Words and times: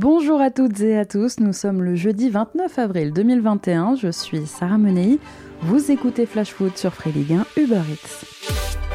Bonjour 0.00 0.40
à 0.40 0.52
toutes 0.52 0.78
et 0.78 0.96
à 0.96 1.04
tous, 1.04 1.40
nous 1.40 1.52
sommes 1.52 1.82
le 1.82 1.96
jeudi 1.96 2.30
29 2.30 2.78
avril 2.78 3.12
2021, 3.12 3.96
je 3.96 4.12
suis 4.12 4.46
Sarah 4.46 4.78
Menei, 4.78 5.18
vous 5.62 5.90
écoutez 5.90 6.24
Flash 6.24 6.52
Foot 6.52 6.78
sur 6.78 6.94
Free 6.94 7.10
Ligue 7.10 7.32
1 7.32 7.60
Uber 7.60 7.80
Eats. 7.90 8.87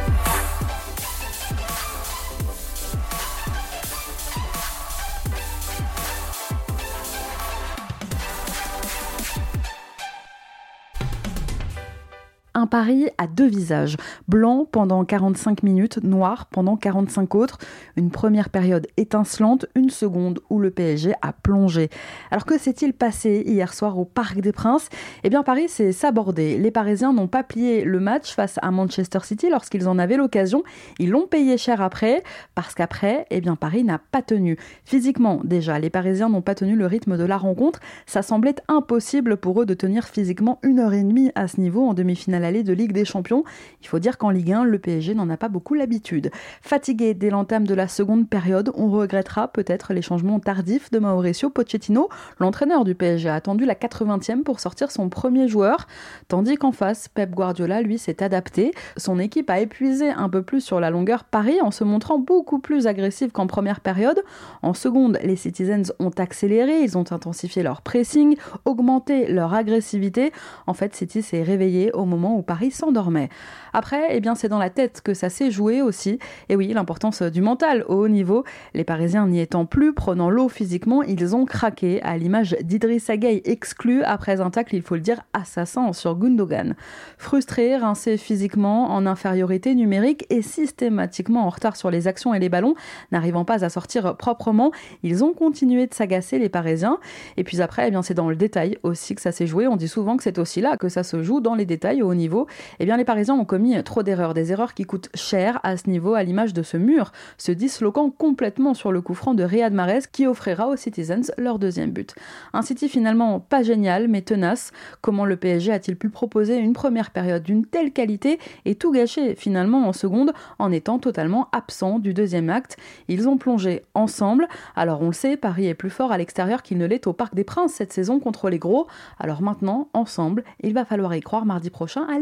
Un 12.74 12.80
pari 12.80 13.08
à 13.20 13.28
deux 13.28 13.48
visages. 13.48 13.98
Blanc 14.28 14.66
pendant 14.70 15.06
45 15.06 15.62
minutes, 15.62 16.04
noir 16.04 16.48
pendant 16.48 16.76
45 16.76 17.36
autres. 17.36 17.60
Une 17.98 18.10
première 18.10 18.50
période 18.50 18.88
étincelante, 18.98 19.68
une 19.76 19.92
seconde 19.92 20.40
où 20.50 20.58
le 20.60 20.72
PSG 20.72 21.14
a 21.22 21.34
plongé. 21.34 21.90
Alors 22.32 22.46
que 22.46 22.58
s'est-il 22.58 22.94
passé 22.94 23.44
hier 23.46 23.72
soir 23.76 24.00
au 24.00 24.06
Parc 24.06 24.40
des 24.40 24.52
Princes? 24.52 24.90
Eh 25.24 25.30
bien 25.30 25.44
Paris 25.44 25.70
s'est 25.70 25.92
sabordé. 25.92 26.58
Les 26.58 26.72
Parisiens 26.72 27.14
n'ont 27.14 27.28
pas 27.28 27.44
plié 27.44 27.84
le 27.84 28.00
match 28.00 28.34
face 28.34 28.58
à 28.64 28.72
Manchester 28.72 29.20
City 29.22 29.50
lorsqu'ils 29.52 29.88
en 29.88 30.00
avaient 30.00 30.18
l'occasion. 30.18 30.64
Ils 30.98 31.12
l'ont 31.12 31.28
payé 31.28 31.60
cher 31.60 31.80
après, 31.80 32.24
parce 32.56 32.74
qu'après, 32.74 33.28
eh 33.30 33.40
bien 33.40 33.56
Paris 33.56 33.84
n'a 33.84 34.00
pas 34.00 34.24
tenu. 34.24 34.58
Physiquement 34.84 35.42
déjà, 35.44 35.78
les 35.78 35.92
Parisiens 35.92 36.30
n'ont 36.30 36.42
pas 36.42 36.56
tenu 36.56 36.76
le 36.76 36.88
rythme 36.88 37.18
de 37.18 37.24
la 37.24 37.38
rencontre. 37.38 37.82
Ça 38.08 38.24
semblait 38.24 38.56
impossible 38.68 39.38
pour 39.38 39.62
eux 39.62 39.68
de 39.68 39.76
tenir 39.76 40.06
physiquement 40.06 40.58
une 40.64 40.80
heure 40.80 40.94
et 40.94 41.04
demie 41.04 41.32
à 41.36 41.48
ce 41.48 41.62
niveau 41.62 41.86
en 41.86 41.94
demi-finale 41.94 42.63
de 42.64 42.74
Ligue 42.74 42.94
des 42.94 43.06
Champions. 43.06 43.44
Il 43.82 43.88
faut 43.88 44.00
dire 44.00 44.18
qu'en 44.18 44.30
Ligue 44.30 44.52
1, 44.52 44.64
le 44.64 44.80
PSG 44.80 45.16
n'en 45.16 45.30
a 45.30 45.38
pas 45.38 45.50
beaucoup 45.50 45.74
l'habitude. 45.74 46.32
Fatigué 46.62 47.14
dès 47.14 47.30
l'entame 47.30 47.66
de 47.66 47.74
la 47.74 47.88
seconde 47.88 48.30
période, 48.30 48.72
on 48.76 48.90
regrettera 48.90 49.48
peut-être 49.48 49.94
les 49.94 50.02
changements 50.02 50.40
tardifs 50.40 50.92
de 50.92 51.00
Mauricio 51.00 51.50
Pochettino. 51.50 52.10
L'entraîneur 52.40 52.84
du 52.84 52.96
PSG 52.96 53.30
a 53.30 53.36
attendu 53.36 53.66
la 53.66 53.76
80e 53.76 54.44
pour 54.44 54.60
sortir 54.60 54.92
son 54.92 55.10
premier 55.10 55.48
joueur, 55.48 55.88
tandis 56.28 56.56
qu'en 56.56 56.72
face, 56.72 57.08
Pep 57.08 57.32
Guardiola, 57.32 57.82
lui, 57.82 57.98
s'est 57.98 58.24
adapté. 58.24 58.74
Son 58.98 59.20
équipe 59.20 59.50
a 59.50 59.60
épuisé 59.60 60.10
un 60.10 60.30
peu 60.30 60.42
plus 60.42 60.62
sur 60.62 60.80
la 60.80 60.90
longueur 60.90 61.24
Paris 61.24 61.60
en 61.62 61.72
se 61.72 61.84
montrant 61.84 62.20
beaucoup 62.20 62.60
plus 62.60 62.88
agressive 62.88 63.32
qu'en 63.32 63.48
première 63.48 63.80
période. 63.80 64.22
En 64.62 64.74
seconde, 64.74 65.20
les 65.24 65.36
Citizens 65.36 65.94
ont 66.00 66.12
accéléré, 66.18 66.82
ils 66.82 66.98
ont 66.98 67.12
intensifié 67.12 67.64
leur 67.64 67.82
pressing, 67.82 68.38
augmenté 68.66 69.28
leur 69.28 69.54
agressivité. 69.54 70.32
En 70.68 70.74
fait, 70.74 70.96
City 70.96 71.22
s'est 71.22 71.44
réveillé 71.44 71.92
au 71.94 72.06
moment 72.06 72.38
où 72.38 72.42
Paris 72.42 72.53
s'endormait. 72.72 73.30
Après, 73.74 74.08
eh 74.12 74.20
bien, 74.20 74.36
c'est 74.36 74.50
dans 74.50 74.60
la 74.60 74.70
tête 74.70 75.02
que 75.02 75.14
ça 75.14 75.30
s'est 75.30 75.52
joué 75.52 75.82
aussi. 75.82 76.20
Et 76.50 76.56
oui, 76.56 76.72
l'importance 76.74 77.22
du 77.22 77.42
mental 77.42 77.84
au 77.88 77.96
haut 77.96 78.08
niveau. 78.08 78.44
Les 78.74 78.84
Parisiens 78.84 79.28
n'y 79.28 79.40
étant 79.40 79.66
plus, 79.66 79.94
prenant 79.94 80.30
l'eau 80.30 80.50
physiquement, 80.50 81.02
ils 81.04 81.36
ont 81.36 81.46
craqué, 81.46 82.02
à 82.04 82.18
l'image 82.18 82.56
d'Idriss 82.62 83.10
Gueye 83.10 83.42
exclu 83.46 84.04
après 84.04 84.42
un 84.42 84.50
tacle, 84.50 84.76
il 84.76 84.82
faut 84.82 84.96
le 84.96 85.02
dire, 85.02 85.22
assassin 85.34 85.92
sur 85.94 86.16
Gundogan. 86.16 86.76
Frustrés, 87.18 87.78
rincés 87.78 88.18
physiquement, 88.18 88.92
en 88.92 89.06
infériorité 89.06 89.76
numérique 89.76 90.26
et 90.30 90.42
systématiquement 90.42 91.46
en 91.46 91.50
retard 91.50 91.76
sur 91.76 91.90
les 91.90 92.08
actions 92.08 92.34
et 92.34 92.40
les 92.40 92.50
ballons, 92.50 92.76
n'arrivant 93.12 93.46
pas 93.46 93.64
à 93.64 93.70
sortir 93.70 94.16
proprement, 94.18 94.72
ils 95.04 95.24
ont 95.24 95.34
continué 95.34 95.88
de 95.88 95.94
s'agacer 95.94 96.40
les 96.40 96.50
Parisiens. 96.50 97.00
Et 97.38 97.44
puis 97.44 97.62
après, 97.62 97.88
eh 97.88 97.92
bien, 97.92 98.02
c'est 98.02 98.14
dans 98.14 98.30
le 98.30 98.36
détail 98.36 98.78
aussi 98.84 99.16
que 99.16 99.22
ça 99.22 99.32
s'est 99.32 99.48
joué. 99.48 99.68
On 99.68 99.76
dit 99.76 99.88
souvent 99.88 100.18
que 100.18 100.24
c'est 100.24 100.40
aussi 100.40 100.62
là 100.62 100.78
que 100.78 100.90
ça 100.90 101.04
se 101.04 101.24
joue 101.24 101.40
dans 101.40 101.56
les 101.56 101.66
détails 101.66 102.02
au 102.02 102.10
haut 102.10 102.16
niveau 102.16 102.33
eh 102.80 102.86
bien 102.86 102.98
les 102.98 103.06
Parisiens 103.06 103.36
ont 103.36 103.46
commis 103.46 103.82
trop 103.84 104.04
d'erreurs, 104.04 104.34
des 104.34 104.52
erreurs 104.52 104.74
qui 104.74 104.84
coûtent 104.84 105.10
cher 105.16 105.60
à 105.64 105.78
ce 105.78 105.90
niveau, 105.90 106.14
à 106.14 106.24
l'image 106.24 106.54
de 106.54 106.64
ce 106.64 106.78
mur, 106.78 107.12
se 107.38 107.52
disloquant 107.52 108.10
complètement 108.10 108.74
sur 108.74 108.92
le 108.92 109.02
coup 109.02 109.14
franc 109.14 109.34
de 109.34 109.44
Riyad 109.44 109.74
Mahrez 109.74 110.02
qui 110.12 110.28
offrira 110.28 110.68
aux 110.68 110.76
Citizens 110.76 111.32
leur 111.38 111.60
deuxième 111.60 111.92
but. 111.92 112.16
Un 112.54 112.62
City 112.62 112.90
finalement 112.90 113.40
pas 113.40 113.64
génial 113.64 114.08
mais 114.08 114.22
tenace. 114.22 114.72
Comment 115.02 115.26
le 115.26 115.36
PSG 115.36 115.72
a-t-il 115.72 115.98
pu 115.98 116.10
proposer 116.10 116.58
une 116.58 116.74
première 116.74 117.12
période 117.12 117.44
d'une 117.44 117.66
telle 117.66 117.92
qualité 117.92 118.40
et 118.66 118.76
tout 118.76 118.92
gâcher 118.92 119.36
finalement 119.36 119.88
en 119.88 119.94
seconde 119.94 120.34
en 120.60 120.72
étant 120.72 121.00
totalement 121.00 121.50
absent 121.52 122.00
du 122.00 122.14
deuxième 122.14 122.50
acte? 122.50 122.78
Ils 123.08 123.28
ont 123.28 123.38
plongé 123.38 123.84
ensemble. 123.94 124.48
Alors 124.76 125.02
on 125.02 125.08
le 125.08 125.14
sait, 125.14 125.38
Paris 125.38 125.68
est 125.68 125.74
plus 125.74 125.90
fort 125.90 126.12
à 126.12 126.18
l'extérieur 126.18 126.64
qu'il 126.64 126.78
ne 126.78 126.86
l'est 126.86 127.08
au 127.08 127.14
Parc 127.14 127.36
des 127.36 127.44
Princes 127.44 127.74
cette 127.74 127.94
saison 127.94 128.20
contre 128.20 128.50
les 128.50 128.60
gros. 128.60 128.88
Alors 129.20 129.42
maintenant, 129.42 129.90
ensemble, 129.94 130.44
il 130.62 130.74
va 130.74 130.86
falloir 130.86 131.16
y 131.16 131.22
croire 131.22 131.46
mardi 131.46 131.70
prochain 131.70 132.06
à 132.14 132.20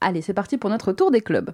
Allez, 0.00 0.22
c'est 0.22 0.34
parti 0.34 0.58
pour 0.58 0.70
notre 0.70 0.92
tour 0.92 1.10
des 1.10 1.20
clubs. 1.20 1.52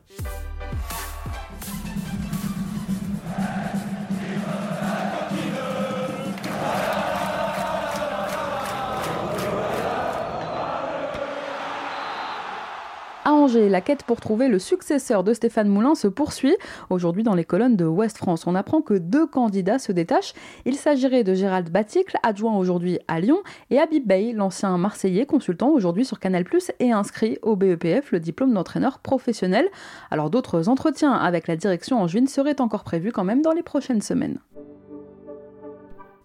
La 13.54 13.80
quête 13.80 14.02
pour 14.02 14.20
trouver 14.20 14.48
le 14.48 14.58
successeur 14.58 15.22
de 15.22 15.32
Stéphane 15.32 15.68
Moulin 15.68 15.94
se 15.94 16.08
poursuit. 16.08 16.56
Aujourd'hui, 16.90 17.22
dans 17.22 17.34
les 17.34 17.44
colonnes 17.44 17.76
de 17.76 17.84
Ouest 17.84 18.18
France, 18.18 18.48
on 18.48 18.56
apprend 18.56 18.80
que 18.80 18.94
deux 18.94 19.26
candidats 19.26 19.78
se 19.78 19.92
détachent. 19.92 20.34
Il 20.64 20.74
s'agirait 20.74 21.22
de 21.22 21.34
Gérald 21.34 21.70
Baticle, 21.70 22.16
adjoint 22.24 22.56
aujourd'hui 22.56 22.98
à 23.06 23.20
Lyon, 23.20 23.38
et 23.70 23.78
Habib 23.78 24.06
Bey, 24.06 24.32
l'ancien 24.32 24.76
Marseillais, 24.76 25.24
consultant 25.24 25.68
aujourd'hui 25.68 26.04
sur 26.04 26.18
Canal+, 26.18 26.44
et 26.80 26.90
inscrit 26.90 27.38
au 27.42 27.54
BEPF 27.54 28.10
le 28.10 28.18
diplôme 28.18 28.52
d'entraîneur 28.52 28.98
professionnel. 28.98 29.68
Alors 30.10 30.30
d'autres 30.30 30.68
entretiens 30.68 31.12
avec 31.12 31.46
la 31.46 31.54
direction 31.54 32.02
en 32.02 32.08
juin 32.08 32.26
seraient 32.26 32.60
encore 32.60 32.82
prévus 32.82 33.12
quand 33.12 33.24
même 33.24 33.42
dans 33.42 33.52
les 33.52 33.62
prochaines 33.62 34.02
semaines. 34.02 34.38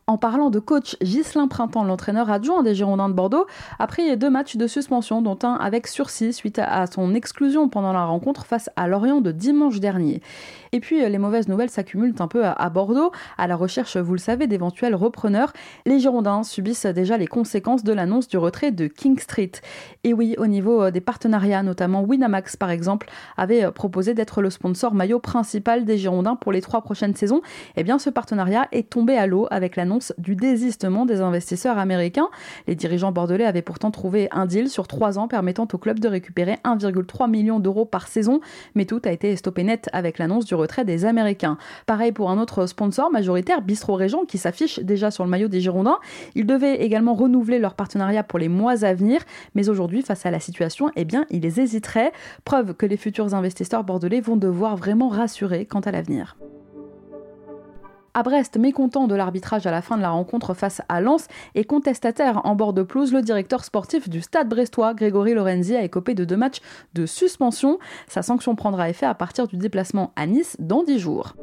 En 0.10 0.18
parlant 0.18 0.50
de 0.50 0.58
coach, 0.58 0.98
Ghislain 1.04 1.48
Printemps, 1.48 1.84
l'entraîneur 1.84 2.32
adjoint 2.32 2.64
des 2.64 2.74
Girondins 2.74 3.10
de 3.10 3.14
Bordeaux, 3.14 3.46
a 3.78 3.86
pris 3.86 4.18
deux 4.18 4.32
matchs 4.32 4.58
de 4.58 4.66
suspension, 4.66 5.22
dont 5.22 5.38
un 5.44 5.54
avec 5.54 5.86
sursis 5.86 6.34
suite 6.34 6.58
à 6.58 6.88
son 6.88 7.14
exclusion 7.14 7.70
pendant 7.70 7.94
la 7.94 8.06
rencontre 8.06 8.48
face 8.48 8.72
à 8.76 8.88
Lorient 8.88 9.22
de 9.22 9.32
dimanche 9.32 9.80
dernier. 9.80 10.24
Et 10.72 10.80
puis, 10.80 11.08
les 11.08 11.18
mauvaises 11.20 11.48
nouvelles 11.48 11.70
s'accumulent 11.70 12.16
un 12.18 12.28
peu 12.28 12.44
à 12.44 12.70
Bordeaux. 12.72 13.12
À 13.38 13.46
la 13.46 13.56
recherche, 13.56 13.98
vous 13.98 14.14
le 14.14 14.20
savez, 14.20 14.48
d'éventuels 14.48 14.96
repreneurs, 14.96 15.54
les 15.86 16.00
Girondins 16.00 16.42
subissent 16.42 16.88
déjà 16.88 17.16
les 17.18 17.28
conséquences 17.28 17.84
de 17.84 17.94
l'annonce 17.94 18.28
du 18.28 18.40
retrait 18.40 18.72
de 18.72 18.88
King 18.88 19.20
Street. 19.20 19.52
Et 20.04 20.14
oui, 20.16 20.34
au 20.40 20.48
niveau 20.48 20.82
euh, 20.82 20.92
des 20.92 21.02
partenariats, 21.02 21.62
notamment 21.62 22.02
Winamax 22.02 22.56
par 22.56 22.72
exemple, 22.72 23.10
avait 23.38 23.64
euh, 23.64 23.72
proposé 23.72 24.16
d'être 24.16 24.42
le 24.42 24.50
sponsor 24.50 24.96
maillot 24.96 25.20
principal 25.20 25.86
des 25.86 26.00
Girondins 26.00 26.36
pour 26.36 26.52
les 26.52 26.62
trois 26.62 26.82
prochaines 26.82 27.16
saisons. 27.16 27.42
Eh 27.76 27.84
bien, 27.84 28.00
ce 28.00 28.10
partenariat 28.10 28.68
est 28.72 28.90
tombé 28.90 29.16
à 29.16 29.28
l'eau 29.28 29.48
avec 29.52 29.76
l'annonce 29.76 29.99
du 30.18 30.36
désistement 30.36 31.06
des 31.06 31.22
investisseurs 31.22 31.78
américains. 31.78 32.30
Les 32.68 32.76
dirigeants 32.76 33.12
bordelais 33.12 33.46
avaient 33.46 33.62
pourtant 33.62 33.92
trouvé 33.92 34.28
un 34.32 34.46
deal 34.46 34.70
sur 34.70 34.88
trois 34.88 35.20
ans 35.20 35.28
permettant 35.28 35.68
au 35.72 35.78
club 35.78 36.00
de 36.00 36.08
récupérer 36.08 36.58
1,3 36.64 37.30
million 37.30 37.60
d'euros 37.60 37.86
par 37.86 38.08
saison, 38.08 38.42
mais 38.76 38.86
tout 38.86 39.02
a 39.06 39.12
été 39.12 39.36
stoppé 39.36 39.64
net 39.64 39.90
avec 39.94 40.18
l'annonce 40.18 40.46
du 40.46 40.56
retrait 40.56 40.86
des 40.86 41.06
Américains. 41.06 41.58
Pareil 41.86 42.12
pour 42.12 42.30
un 42.30 42.40
autre 42.40 42.66
sponsor 42.66 43.12
majoritaire, 43.12 43.62
Bistro 43.62 43.96
Régent, 43.96 44.26
qui 44.26 44.38
s'affiche 44.38 44.80
déjà 44.80 45.12
sur 45.12 45.24
le 45.24 45.30
maillot 45.30 45.48
des 45.48 45.62
Girondins. 45.62 46.00
Ils 46.36 46.46
devaient 46.46 46.82
également 46.82 47.14
renouveler 47.14 47.60
leur 47.60 47.76
partenariat 47.76 48.24
pour 48.24 48.40
les 48.40 48.50
mois 48.50 48.84
à 48.84 48.94
venir, 48.94 49.22
mais 49.56 49.70
aujourd'hui, 49.70 50.02
face 50.02 50.26
à 50.26 50.32
la 50.32 50.40
situation, 50.40 50.92
eh 50.96 51.06
bien, 51.06 51.26
ils 51.30 51.46
hésiteraient. 51.60 52.12
Preuve 52.46 52.74
que 52.74 52.86
les 52.86 52.98
futurs 52.98 53.34
investisseurs 53.34 53.84
bordelais 53.84 54.22
vont 54.22 54.38
devoir 54.38 54.76
vraiment 54.76 55.10
rassurer 55.10 55.66
quant 55.66 55.82
à 55.82 55.92
l'avenir. 55.92 56.38
À 58.20 58.24
Brest, 58.24 58.58
mécontent 58.58 59.08
de 59.08 59.16
l'arbitrage 59.16 59.66
à 59.66 59.72
la 59.72 59.82
fin 59.82 59.96
de 59.96 60.02
la 60.02 60.10
rencontre 60.10 60.54
face 60.54 60.82
à 60.90 61.00
Lens 61.00 61.30
et 61.56 61.64
contestataire 61.64 62.42
en 62.44 62.54
bord 62.54 62.74
de 62.74 62.84
pelouse, 62.84 63.14
le 63.14 63.22
directeur 63.22 63.64
sportif 63.64 64.10
du 64.10 64.20
Stade 64.20 64.50
brestois, 64.50 64.94
Grégory 64.94 65.34
Lorenzi, 65.34 65.74
a 65.74 65.84
écopé 65.84 66.16
de 66.16 66.26
deux 66.26 66.36
matchs 66.36 66.60
de 66.94 67.06
suspension. 67.06 67.80
Sa 68.10 68.22
sanction 68.22 68.58
prendra 68.58 68.90
effet 68.90 69.06
à 69.06 69.14
partir 69.14 69.48
du 69.48 69.56
déplacement 69.56 70.12
à 70.18 70.28
Nice 70.28 70.58
dans 70.60 70.84
dix 70.84 71.00
jours. 71.00 71.34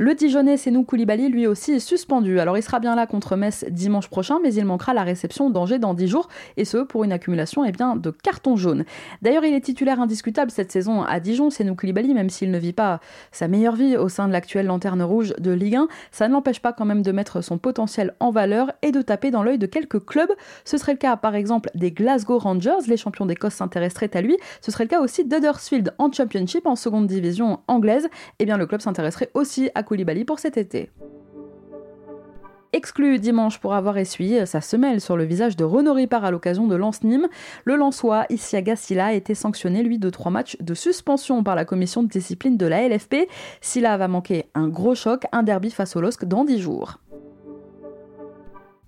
Le 0.00 0.14
Dijonais 0.14 0.56
Senou 0.56 0.84
Koulibaly, 0.84 1.28
lui 1.28 1.48
aussi, 1.48 1.72
est 1.72 1.80
suspendu. 1.80 2.38
Alors 2.38 2.56
il 2.56 2.62
sera 2.62 2.78
bien 2.78 2.94
là 2.94 3.08
contre 3.08 3.34
Metz 3.34 3.64
dimanche 3.68 4.06
prochain, 4.06 4.38
mais 4.40 4.54
il 4.54 4.64
manquera 4.64 4.94
la 4.94 5.02
réception 5.02 5.50
d'Angers 5.50 5.80
dans 5.80 5.92
10 5.92 6.06
jours, 6.06 6.28
et 6.56 6.64
ce 6.64 6.78
pour 6.78 7.02
une 7.02 7.10
accumulation 7.10 7.64
eh 7.64 7.72
bien, 7.72 7.96
de 7.96 8.12
cartons 8.12 8.54
jaunes. 8.54 8.84
D'ailleurs, 9.22 9.44
il 9.44 9.52
est 9.54 9.60
titulaire 9.60 10.00
indiscutable 10.00 10.52
cette 10.52 10.70
saison 10.70 11.02
à 11.02 11.18
Dijon, 11.18 11.50
Senou 11.50 11.74
Koulibaly, 11.74 12.14
même 12.14 12.30
s'il 12.30 12.52
ne 12.52 12.58
vit 12.58 12.72
pas 12.72 13.00
sa 13.32 13.48
meilleure 13.48 13.74
vie 13.74 13.96
au 13.96 14.08
sein 14.08 14.28
de 14.28 14.32
l'actuelle 14.32 14.66
lanterne 14.66 15.02
rouge 15.02 15.34
de 15.36 15.50
Ligue 15.50 15.74
1, 15.74 15.88
ça 16.12 16.28
ne 16.28 16.32
l'empêche 16.32 16.60
pas 16.60 16.72
quand 16.72 16.84
même 16.84 17.02
de 17.02 17.10
mettre 17.10 17.40
son 17.40 17.58
potentiel 17.58 18.14
en 18.20 18.30
valeur 18.30 18.70
et 18.82 18.92
de 18.92 19.02
taper 19.02 19.32
dans 19.32 19.42
l'œil 19.42 19.58
de 19.58 19.66
quelques 19.66 20.04
clubs. 20.06 20.30
Ce 20.64 20.78
serait 20.78 20.92
le 20.92 20.98
cas 20.98 21.16
par 21.16 21.34
exemple 21.34 21.70
des 21.74 21.90
Glasgow 21.90 22.38
Rangers, 22.38 22.86
les 22.86 22.96
champions 22.96 23.26
d'Écosse 23.26 23.54
s'intéresseraient 23.54 24.16
à 24.16 24.20
lui. 24.20 24.36
Ce 24.60 24.70
serait 24.70 24.84
le 24.84 24.90
cas 24.90 25.00
aussi 25.00 25.24
d'Huddersfield 25.24 25.92
en 25.98 26.12
Championship, 26.12 26.68
en 26.68 26.76
seconde 26.76 27.08
division 27.08 27.58
anglaise. 27.66 28.06
Eh 28.38 28.44
bien 28.44 28.58
le 28.58 28.66
club 28.66 28.80
s'intéresserait 28.80 29.32
aussi 29.34 29.70
à 29.74 29.82
Pour 30.26 30.38
cet 30.38 30.58
été. 30.58 30.90
Exclu 32.74 33.18
dimanche 33.18 33.58
pour 33.58 33.72
avoir 33.72 33.96
essuyé 33.96 34.44
sa 34.44 34.60
semelle 34.60 35.00
sur 35.00 35.16
le 35.16 35.24
visage 35.24 35.56
de 35.56 35.64
Renaud 35.64 35.94
Ripard 35.94 36.26
à 36.26 36.30
l'occasion 36.30 36.66
de 36.66 36.76
Lens-Nîmes, 36.76 37.26
le 37.64 37.74
Lensois 37.74 38.26
Isiaga 38.28 38.76
Silla 38.76 39.06
a 39.06 39.12
été 39.14 39.34
sanctionné 39.34 39.82
lui 39.82 39.98
de 39.98 40.10
trois 40.10 40.30
matchs 40.30 40.58
de 40.60 40.74
suspension 40.74 41.42
par 41.42 41.56
la 41.56 41.64
commission 41.64 42.02
de 42.02 42.08
discipline 42.08 42.58
de 42.58 42.66
la 42.66 42.86
LFP. 42.86 43.28
Silla 43.62 43.96
va 43.96 44.08
manquer 44.08 44.50
un 44.54 44.68
gros 44.68 44.94
choc, 44.94 45.24
un 45.32 45.42
derby 45.42 45.70
face 45.70 45.96
au 45.96 46.02
LOSC 46.02 46.26
dans 46.26 46.44
dix 46.44 46.60
jours. 46.60 46.98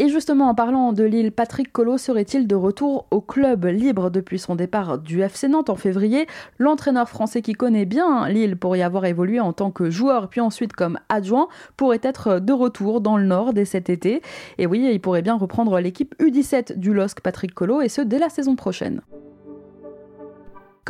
Et 0.03 0.09
justement, 0.09 0.49
en 0.49 0.55
parlant 0.55 0.95
de 0.95 1.05
Lille, 1.05 1.31
Patrick 1.31 1.71
Collot 1.73 1.99
serait-il 1.99 2.47
de 2.47 2.55
retour 2.55 3.07
au 3.11 3.21
club 3.21 3.67
libre 3.67 4.09
depuis 4.09 4.39
son 4.39 4.55
départ 4.55 4.97
du 4.97 5.21
FC 5.21 5.47
Nantes 5.47 5.69
en 5.69 5.77
février? 5.77 6.27
L'entraîneur 6.59 7.07
français 7.07 7.43
qui 7.43 7.53
connaît 7.53 7.85
bien 7.85 8.27
Lille 8.27 8.57
pour 8.57 8.75
y 8.77 8.83
avoir 8.83 9.05
évolué 9.05 9.41
en 9.41 9.53
tant 9.53 9.71
que 9.71 9.91
joueur 9.91 10.31
puis 10.31 10.41
ensuite 10.41 10.73
comme 10.73 10.99
adjoint 11.11 11.49
pourrait 11.77 12.01
être 12.03 12.39
de 12.39 12.53
retour 12.55 13.03
dans 13.03 13.19
le 13.19 13.27
Nord 13.27 13.53
dès 13.53 13.67
cet 13.67 13.91
été. 13.91 14.23
Et 14.57 14.67
oui, 14.67 14.89
il 14.91 15.03
pourrait 15.03 15.21
bien 15.21 15.37
reprendre 15.37 15.79
l'équipe 15.81 16.15
U17 16.19 16.79
du 16.79 16.95
LOSC 16.95 17.21
Patrick 17.21 17.53
Collot 17.53 17.83
et 17.83 17.91
ce 17.91 18.01
dès 18.01 18.19
la 18.19 18.31
saison 18.31 18.57
prochaine. 18.57 19.03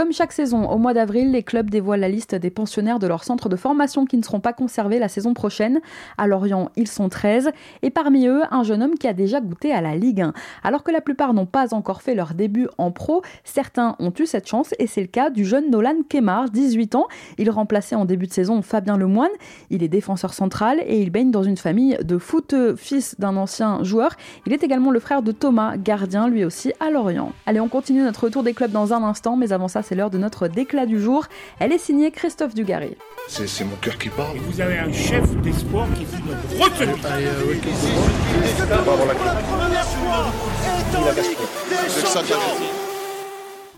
Comme 0.00 0.14
chaque 0.14 0.32
saison, 0.32 0.66
au 0.66 0.78
mois 0.78 0.94
d'avril, 0.94 1.30
les 1.30 1.42
clubs 1.42 1.68
dévoilent 1.68 2.00
la 2.00 2.08
liste 2.08 2.34
des 2.34 2.48
pensionnaires 2.48 2.98
de 2.98 3.06
leur 3.06 3.22
centre 3.22 3.50
de 3.50 3.56
formation 3.56 4.06
qui 4.06 4.16
ne 4.16 4.22
seront 4.22 4.40
pas 4.40 4.54
conservés 4.54 4.98
la 4.98 5.08
saison 5.08 5.34
prochaine. 5.34 5.80
À 6.16 6.26
Lorient, 6.26 6.70
ils 6.74 6.88
sont 6.88 7.10
13, 7.10 7.50
et 7.82 7.90
parmi 7.90 8.26
eux, 8.26 8.40
un 8.50 8.62
jeune 8.62 8.82
homme 8.82 8.94
qui 8.94 9.06
a 9.06 9.12
déjà 9.12 9.42
goûté 9.42 9.74
à 9.74 9.82
la 9.82 9.96
Ligue 9.96 10.22
1. 10.22 10.32
Alors 10.62 10.84
que 10.84 10.90
la 10.90 11.02
plupart 11.02 11.34
n'ont 11.34 11.44
pas 11.44 11.74
encore 11.74 12.00
fait 12.00 12.14
leur 12.14 12.32
début 12.32 12.66
en 12.78 12.92
pro, 12.92 13.20
certains 13.44 13.94
ont 13.98 14.10
eu 14.18 14.24
cette 14.24 14.48
chance, 14.48 14.72
et 14.78 14.86
c'est 14.86 15.02
le 15.02 15.06
cas 15.06 15.28
du 15.28 15.44
jeune 15.44 15.70
Nolan 15.70 15.96
Kemar, 16.08 16.48
18 16.48 16.94
ans. 16.94 17.06
Il 17.36 17.50
remplaçait 17.50 17.94
en 17.94 18.06
début 18.06 18.26
de 18.26 18.32
saison 18.32 18.62
Fabien 18.62 18.96
Lemoine. 18.96 19.28
Il 19.68 19.82
est 19.82 19.88
défenseur 19.88 20.32
central 20.32 20.80
et 20.82 21.02
il 21.02 21.10
baigne 21.10 21.30
dans 21.30 21.42
une 21.42 21.58
famille 21.58 21.98
de 22.02 22.16
foot, 22.16 22.54
fils 22.76 23.20
d'un 23.20 23.36
ancien 23.36 23.84
joueur. 23.84 24.12
Il 24.46 24.54
est 24.54 24.62
également 24.62 24.92
le 24.92 24.98
frère 24.98 25.20
de 25.20 25.32
Thomas, 25.32 25.76
gardien 25.76 26.26
lui 26.26 26.46
aussi 26.46 26.72
à 26.80 26.90
Lorient. 26.90 27.32
Allez, 27.44 27.60
on 27.60 27.68
continue 27.68 28.00
notre 28.00 28.30
tour 28.30 28.42
des 28.42 28.54
clubs 28.54 28.72
dans 28.72 28.94
un 28.94 29.02
instant, 29.02 29.36
mais 29.36 29.52
avant 29.52 29.68
ça, 29.68 29.82
c'est 29.90 29.96
l'heure 29.96 30.10
de 30.10 30.18
notre 30.18 30.46
déclat 30.46 30.86
du 30.86 31.00
jour. 31.00 31.26
Elle 31.58 31.72
est 31.72 31.78
signée 31.78 32.12
Christophe 32.12 32.54
Dugarry. 32.54 32.96
C'est 33.26 33.64
mon 33.64 33.74
cœur 33.74 33.98
qui 33.98 34.08
parle. 34.08 34.36
Et 34.36 34.38
vous 34.38 34.60
avez 34.60 34.78
un 34.78 34.92
chef 34.92 35.28
d'espoir 35.42 35.88
qui 35.98 36.04
fut 36.04 36.22
notre 36.22 36.46
retenue. 36.62 36.94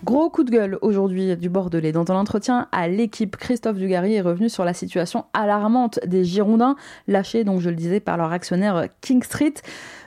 Gros 0.05 0.31
coup 0.31 0.43
de 0.43 0.51
gueule 0.51 0.79
aujourd'hui 0.83 1.37
du 1.37 1.49
Bordelais. 1.49 1.93
Dans 1.93 2.11
un 2.11 2.17
entretien 2.17 2.67
à 2.73 2.89
l'équipe, 2.89 3.37
Christophe 3.37 3.77
Dugarry 3.77 4.15
est 4.15 4.21
revenu 4.21 4.49
sur 4.49 4.65
la 4.65 4.75
situation 4.75 5.27
alarmante 5.33 6.01
des 6.05 6.25
Girondins, 6.25 6.75
lâchés, 7.07 7.45
donc 7.45 7.61
je 7.61 7.71
le 7.71 7.77
disais, 7.77 8.01
par 8.01 8.17
leur 8.17 8.33
actionnaire 8.33 8.89
King 9.01 9.23
Street. 9.23 9.55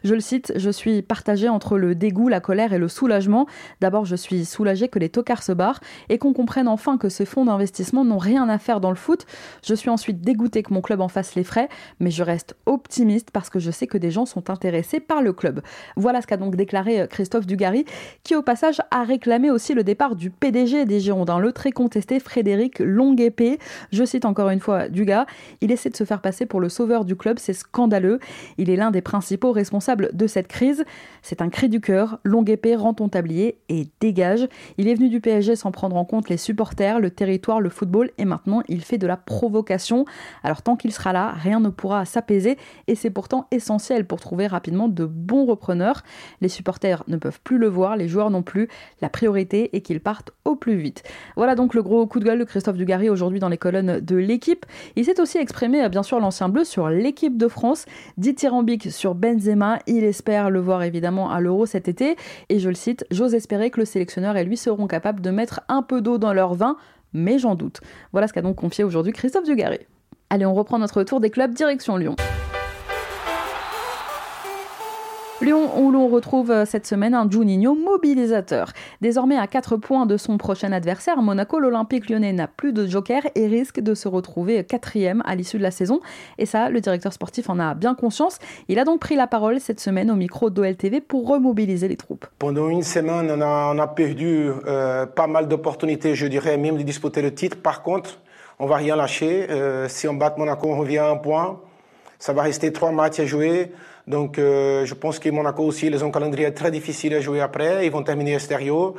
Je 0.04 0.14
le 0.14 0.20
cite, 0.20 0.52
je 0.58 0.70
suis 0.70 1.02
partagé 1.02 1.48
entre 1.48 1.78
le 1.78 1.96
dégoût, 1.96 2.28
la 2.28 2.42
colère 2.42 2.74
et 2.74 2.78
le 2.78 2.90
soulagement. 2.90 3.48
D'abord, 3.80 4.04
je 4.04 4.18
suis 4.18 4.44
soulagé 4.44 4.90
que 4.90 5.00
les 5.00 5.08
tocards 5.08 5.44
se 5.44 5.54
barrent 5.54 5.80
et 6.10 6.18
qu'on 6.18 6.34
comprenne 6.34 6.68
enfin 6.68 6.98
que 6.98 7.08
ces 7.08 7.26
fonds 7.26 7.46
d'investissement 7.46 8.04
n'ont 8.04 8.18
rien 8.18 8.50
à 8.50 8.58
faire 8.58 8.82
dans 8.82 8.92
le 8.92 8.98
foot. 8.98 9.26
Je 9.66 9.74
suis 9.74 9.90
ensuite 9.90 10.20
dégoûté 10.20 10.62
que 10.62 10.74
mon 10.74 10.82
club 10.82 11.00
en 11.00 11.08
fasse 11.08 11.36
les 11.36 11.46
frais, 11.46 11.70
mais 12.02 12.12
je 12.12 12.22
reste 12.22 12.58
optimiste 12.66 13.32
parce 13.32 13.50
que 13.50 13.60
je 13.60 13.72
sais 13.72 13.88
que 13.88 13.98
des 13.98 14.12
gens 14.12 14.26
sont 14.26 14.50
intéressés 14.50 15.00
par 15.00 15.22
le 15.22 15.32
club. 15.32 15.62
Voilà 15.96 16.22
ce 16.22 16.28
qu'a 16.28 16.36
donc 16.36 16.58
déclaré 16.58 17.08
Christophe 17.10 17.48
Dugarry, 17.48 17.86
qui 18.24 18.36
au 18.36 18.42
passage 18.42 18.82
a 18.92 19.06
réclamé 19.06 19.50
aussi 19.50 19.74
le 19.74 19.85
départ 19.86 20.18
du 20.18 20.30
PDG 20.30 20.84
des 20.84 21.00
Girondins, 21.00 21.40
le 21.40 21.54
très 21.54 21.72
contesté 21.72 22.20
Frédéric 22.20 22.80
Longuepé. 22.80 23.60
Je 23.94 24.04
cite 24.04 24.26
encore 24.26 24.50
une 24.50 24.60
fois 24.60 24.90
Dugas, 24.90 25.26
il 25.62 25.72
essaie 25.72 25.90
de 25.90 25.96
se 25.96 26.04
faire 26.04 26.20
passer 26.20 26.46
pour 26.46 26.60
le 26.60 26.68
sauveur 26.68 27.06
du 27.06 27.16
club, 27.16 27.40
c'est 27.40 27.54
scandaleux. 27.54 28.20
Il 28.58 28.70
est 28.70 28.76
l'un 28.76 28.92
des 28.92 29.02
principaux 29.02 29.54
responsables 29.54 30.10
de 30.14 30.28
cette 30.28 30.48
crise. 30.48 30.84
C'est 31.22 31.42
un 31.42 31.50
cri 31.50 31.70
du 31.70 31.80
cœur. 31.80 32.20
Longue 32.24 32.50
épée, 32.50 32.76
rend 32.76 32.94
ton 32.94 33.08
tablier 33.08 33.60
et 33.70 33.88
dégage. 34.02 34.48
Il 34.78 34.88
est 34.88 34.96
venu 34.96 35.10
du 35.10 35.22
PSG 35.22 35.56
sans 35.56 35.72
prendre 35.72 35.96
en 35.96 36.04
compte 36.04 36.30
les 36.30 36.38
supporters, 36.38 37.00
le 37.00 37.12
territoire, 37.12 37.62
le 37.62 37.70
football 37.70 38.12
et 38.18 38.26
maintenant 38.26 38.62
il 38.68 38.82
fait 38.82 38.98
de 38.98 39.08
la 39.08 39.18
provocation. 39.18 40.06
Alors 40.44 40.62
tant 40.62 40.76
qu'il 40.76 40.92
sera 40.92 41.14
là, 41.14 41.32
rien 41.32 41.60
ne 41.60 41.70
pourra 41.70 42.06
s'apaiser 42.06 42.58
et 42.88 42.96
c'est 42.96 43.10
pourtant 43.10 43.48
essentiel 43.52 44.06
pour 44.06 44.20
trouver 44.20 44.48
rapidement 44.48 44.88
de 44.88 45.06
bons 45.06 45.46
repreneurs. 45.46 46.04
Les 46.42 46.50
supporters 46.50 47.04
ne 47.08 47.18
peuvent 47.18 47.40
plus 47.44 47.58
le 47.58 47.68
voir, 47.68 47.96
les 47.96 48.08
joueurs 48.08 48.30
non 48.30 48.42
plus. 48.42 48.68
La 49.02 49.10
priorité 49.10 49.75
est 49.75 49.81
qu'ils 49.81 50.01
partent 50.01 50.31
au 50.45 50.56
plus 50.56 50.75
vite. 50.75 51.04
Voilà 51.36 51.56
donc 51.56 51.74
le 51.74 51.83
gros 51.83 52.06
coup 52.07 52.19
de 52.19 52.25
gueule 52.25 52.39
de 52.39 52.44
Christophe 52.44 52.77
Dugarry 52.77 53.10
aujourd'hui 53.10 53.39
dans 53.39 53.50
les 53.50 53.57
colonnes 53.57 54.00
de 54.00 54.16
l'équipe. 54.16 54.66
Il 54.95 55.06
s'est 55.06 55.19
aussi 55.19 55.38
exprimé, 55.38 55.88
bien 55.89 56.04
sûr, 56.04 56.19
l'ancien 56.19 56.50
bleu 56.50 56.63
sur 56.63 56.89
l'équipe 56.89 57.38
de 57.38 57.48
France, 57.48 57.86
dithyrambique 58.18 58.92
sur 58.92 59.16
Benzema 59.16 59.80
il 59.88 60.04
espère 60.04 60.50
le 60.50 60.60
voir 60.60 60.83
évidemment 60.83 61.30
à 61.30 61.39
l'Euro 61.39 61.66
cet 61.66 61.88
été. 61.88 62.16
Et 62.50 62.60
je 62.60 62.69
le 62.69 62.75
cite, 62.75 63.06
j'ose 63.12 63.33
espérer 63.33 63.69
que 63.69 63.80
le 63.80 63.86
sélectionneur 63.86 64.38
et 64.38 64.44
lui 64.44 64.57
seront 64.57 64.88
capables 64.88 65.22
de 65.22 65.31
mettre 65.31 65.62
un 65.69 65.81
peu 65.81 66.01
d'eau 66.01 66.18
dans 66.18 66.33
leur 66.33 66.54
vin, 66.54 66.77
mais 67.13 67.39
j'en 67.39 67.56
doute. 67.56 67.81
Voilà 68.12 68.27
ce 68.27 68.33
qu'a 68.33 68.42
donc 68.42 68.56
confié 68.56 68.83
aujourd'hui 68.83 69.13
Christophe 69.13 69.45
Dugarry. 69.45 69.80
Allez, 70.30 70.45
on 70.45 70.54
reprend 70.54 70.80
notre 70.80 71.04
tour 71.04 71.19
des 71.19 71.30
clubs 71.30 71.54
direction 71.54 71.98
Lyon. 71.98 72.16
Lyon, 75.46 75.80
où 75.80 75.92
l'on 75.92 76.08
retrouve 76.08 76.50
euh, 76.50 76.66
cette 76.66 76.88
semaine 76.88 77.14
un 77.14 77.30
Juninho 77.30 77.76
mobilisateur. 77.76 78.72
Désormais 79.02 79.38
à 79.38 79.46
4 79.46 79.78
points 79.78 80.08
de 80.08 80.18
son 80.18 80.38
prochain 80.38 80.72
adversaire, 80.72 81.22
Monaco, 81.22 81.60
l'Olympique 81.60 82.10
lyonnais 82.10 82.34
n'a 82.34 82.48
plus 82.48 82.74
de 82.74 82.88
joker 82.88 83.22
et 83.36 83.46
risque 83.46 83.80
de 83.80 83.94
se 83.94 84.08
retrouver 84.08 84.64
quatrième 84.64 85.22
à 85.26 85.36
l'issue 85.36 85.58
de 85.58 85.64
la 85.64 85.70
saison. 85.70 86.02
Et 86.40 86.48
ça, 86.48 86.70
le 86.70 86.82
directeur 86.82 87.14
sportif 87.14 87.50
en 87.50 87.60
a 87.60 87.76
bien 87.76 87.94
conscience. 87.94 88.40
Il 88.70 88.80
a 88.80 88.84
donc 88.86 89.00
pris 89.00 89.16
la 89.16 89.28
parole 89.28 89.60
cette 89.60 89.80
semaine 89.80 90.10
au 90.10 90.16
micro 90.16 90.50
d'OLTV 90.50 91.00
pour 91.00 91.28
remobiliser 91.28 91.88
les 91.88 91.98
troupes. 91.98 92.26
Pendant 92.40 92.68
une 92.70 92.84
semaine, 92.84 93.32
on 93.32 93.80
a, 93.80 93.88
perdu 93.88 94.50
euh, 94.66 95.06
pas 95.06 95.28
mal 95.28 95.48
d'opportunités, 95.48 96.16
je 96.16 96.26
dirais, 96.26 96.58
même 96.58 96.78
de 96.78 96.84
disputer 96.84 97.22
le 97.22 97.34
titre. 97.34 97.58
Par 97.58 97.84
contre, 97.84 98.20
on 98.58 98.66
va 98.66 98.78
rien 98.78 98.96
lâcher. 98.96 99.48
Euh, 99.52 99.88
si 99.90 100.08
on 100.08 100.16
bat 100.16 100.34
Monaco, 100.38 100.68
on 100.68 100.78
revient 100.78 100.98
à 100.98 101.10
un 101.10 101.18
point. 101.18 101.60
Ça 102.18 102.34
va 102.34 102.42
rester 102.42 102.74
trois 102.74 102.92
matchs 102.92 103.20
à 103.20 103.26
jouer. 103.26 103.72
Donc, 104.07 104.38
euh, 104.38 104.86
je 104.86 104.94
pense 104.94 105.18
que 105.19 105.30
Monaco 105.30 105.63
aussi, 105.63 105.88
ils 105.88 106.04
ont 106.04 106.07
un 106.07 106.12
calendrier 106.12 106.54
très 106.54 106.72
difficile 106.72 107.16
à 107.16 107.22
jouer 107.22 107.42
après. 107.42 107.86
Ils 107.86 107.92
vont 107.92 108.04
terminer 108.04 108.36
extérieur. 108.36 108.94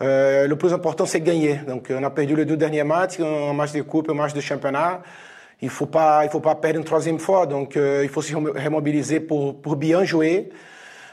Euh, 0.00 0.46
le 0.46 0.56
plus 0.56 0.72
important, 0.72 1.04
c'est 1.04 1.20
gagner. 1.20 1.60
Donc, 1.68 1.88
on 1.90 2.02
a 2.02 2.10
perdu 2.10 2.34
les 2.36 2.46
deux 2.46 2.56
derniers 2.56 2.84
matchs, 2.84 3.20
un 3.20 3.52
match 3.52 3.72
de 3.72 3.82
coupe, 3.82 4.08
un 4.08 4.14
match 4.14 4.32
de 4.32 4.40
championnat. 4.40 5.02
Il 5.60 5.68
faut, 5.68 5.86
pas, 5.86 6.24
il 6.24 6.30
faut 6.30 6.40
pas 6.40 6.54
perdre 6.54 6.78
une 6.78 6.84
troisième 6.84 7.18
fois. 7.18 7.44
Donc, 7.44 7.76
euh, 7.76 8.00
il 8.02 8.08
faut 8.08 8.22
se 8.22 8.34
remobiliser 8.34 9.20
pour, 9.20 9.76
bien 9.76 10.04
jouer 10.04 10.50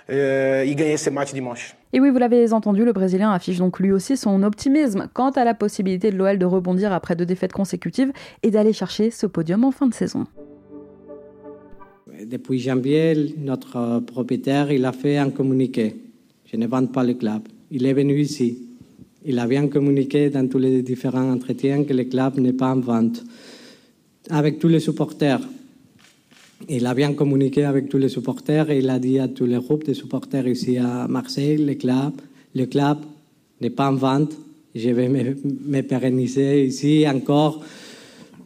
et 0.10 0.74
gagner 0.74 0.96
ce 0.96 1.10
match 1.10 1.34
dimanche. 1.34 1.76
Et 1.92 2.00
oui, 2.00 2.10
vous 2.12 2.18
l'avez 2.18 2.54
entendu, 2.54 2.86
le 2.86 2.94
Brésilien 2.94 3.32
affiche 3.34 3.58
donc 3.58 3.80
lui 3.80 3.92
aussi 3.92 4.16
son 4.16 4.42
optimisme 4.44 5.10
quant 5.14 5.32
à 5.32 5.44
la 5.44 5.54
possibilité 5.54 6.12
de 6.12 6.18
l'OL 6.18 6.38
de 6.38 6.46
rebondir 6.46 6.94
après 6.94 7.18
deux 7.18 7.26
défaites 7.26 7.52
consécutives 7.52 8.14
et 8.42 8.52
d'aller 8.52 8.72
chercher 8.72 9.12
ce 9.12 9.26
podium 9.26 9.66
en 9.66 9.72
fin 9.72 9.86
de 9.86 9.94
saison 9.94 10.26
depuis 12.26 12.60
janvier, 12.60 13.36
notre 13.38 14.02
propriétaire, 14.02 14.72
il 14.72 14.86
a 14.86 14.92
fait 14.92 15.18
un 15.18 15.30
communiqué. 15.30 15.96
Je 16.46 16.58
ne 16.58 16.68
vends 16.68 16.86
pas 16.88 17.04
le 17.04 17.14
club. 17.14 17.42
Il 17.72 17.86
est 17.86 17.94
venu 17.94 18.20
ici. 18.20 18.58
Il 19.26 19.40
a 19.40 19.48
bien 19.48 19.68
communiqué 19.68 20.30
dans 20.30 20.48
tous 20.48 20.60
les 20.60 20.82
différents 20.82 21.32
entretiens 21.32 21.84
que 21.84 21.94
le 21.94 22.06
club 22.06 22.40
n'est 22.40 22.54
pas 22.54 22.74
en 22.74 22.80
vente. 22.80 23.24
Avec 24.30 24.60
tous 24.60 24.68
les 24.68 24.80
supporters. 24.80 25.42
Il 26.70 26.86
a 26.86 26.94
bien 26.94 27.14
communiqué 27.14 27.64
avec 27.66 27.90
tous 27.90 27.98
les 27.98 28.10
supporters 28.10 28.70
et 28.72 28.80
il 28.80 28.90
a 28.90 29.00
dit 29.00 29.20
à 29.20 29.28
tous 29.28 29.46
les 29.46 29.58
groupes 29.58 29.86
de 29.86 29.94
supporters 29.94 30.48
ici 30.48 30.78
à 30.78 31.08
Marseille, 31.08 31.58
le 31.58 31.76
club, 31.76 32.14
le 32.56 32.66
club 32.66 32.98
n'est 33.62 33.70
pas 33.70 33.92
en 33.92 33.96
vente. 33.96 34.34
Je 34.74 34.90
vais 34.90 35.08
me 35.08 35.82
pérenniser 35.82 36.66
ici 36.66 37.06
encore 37.08 37.64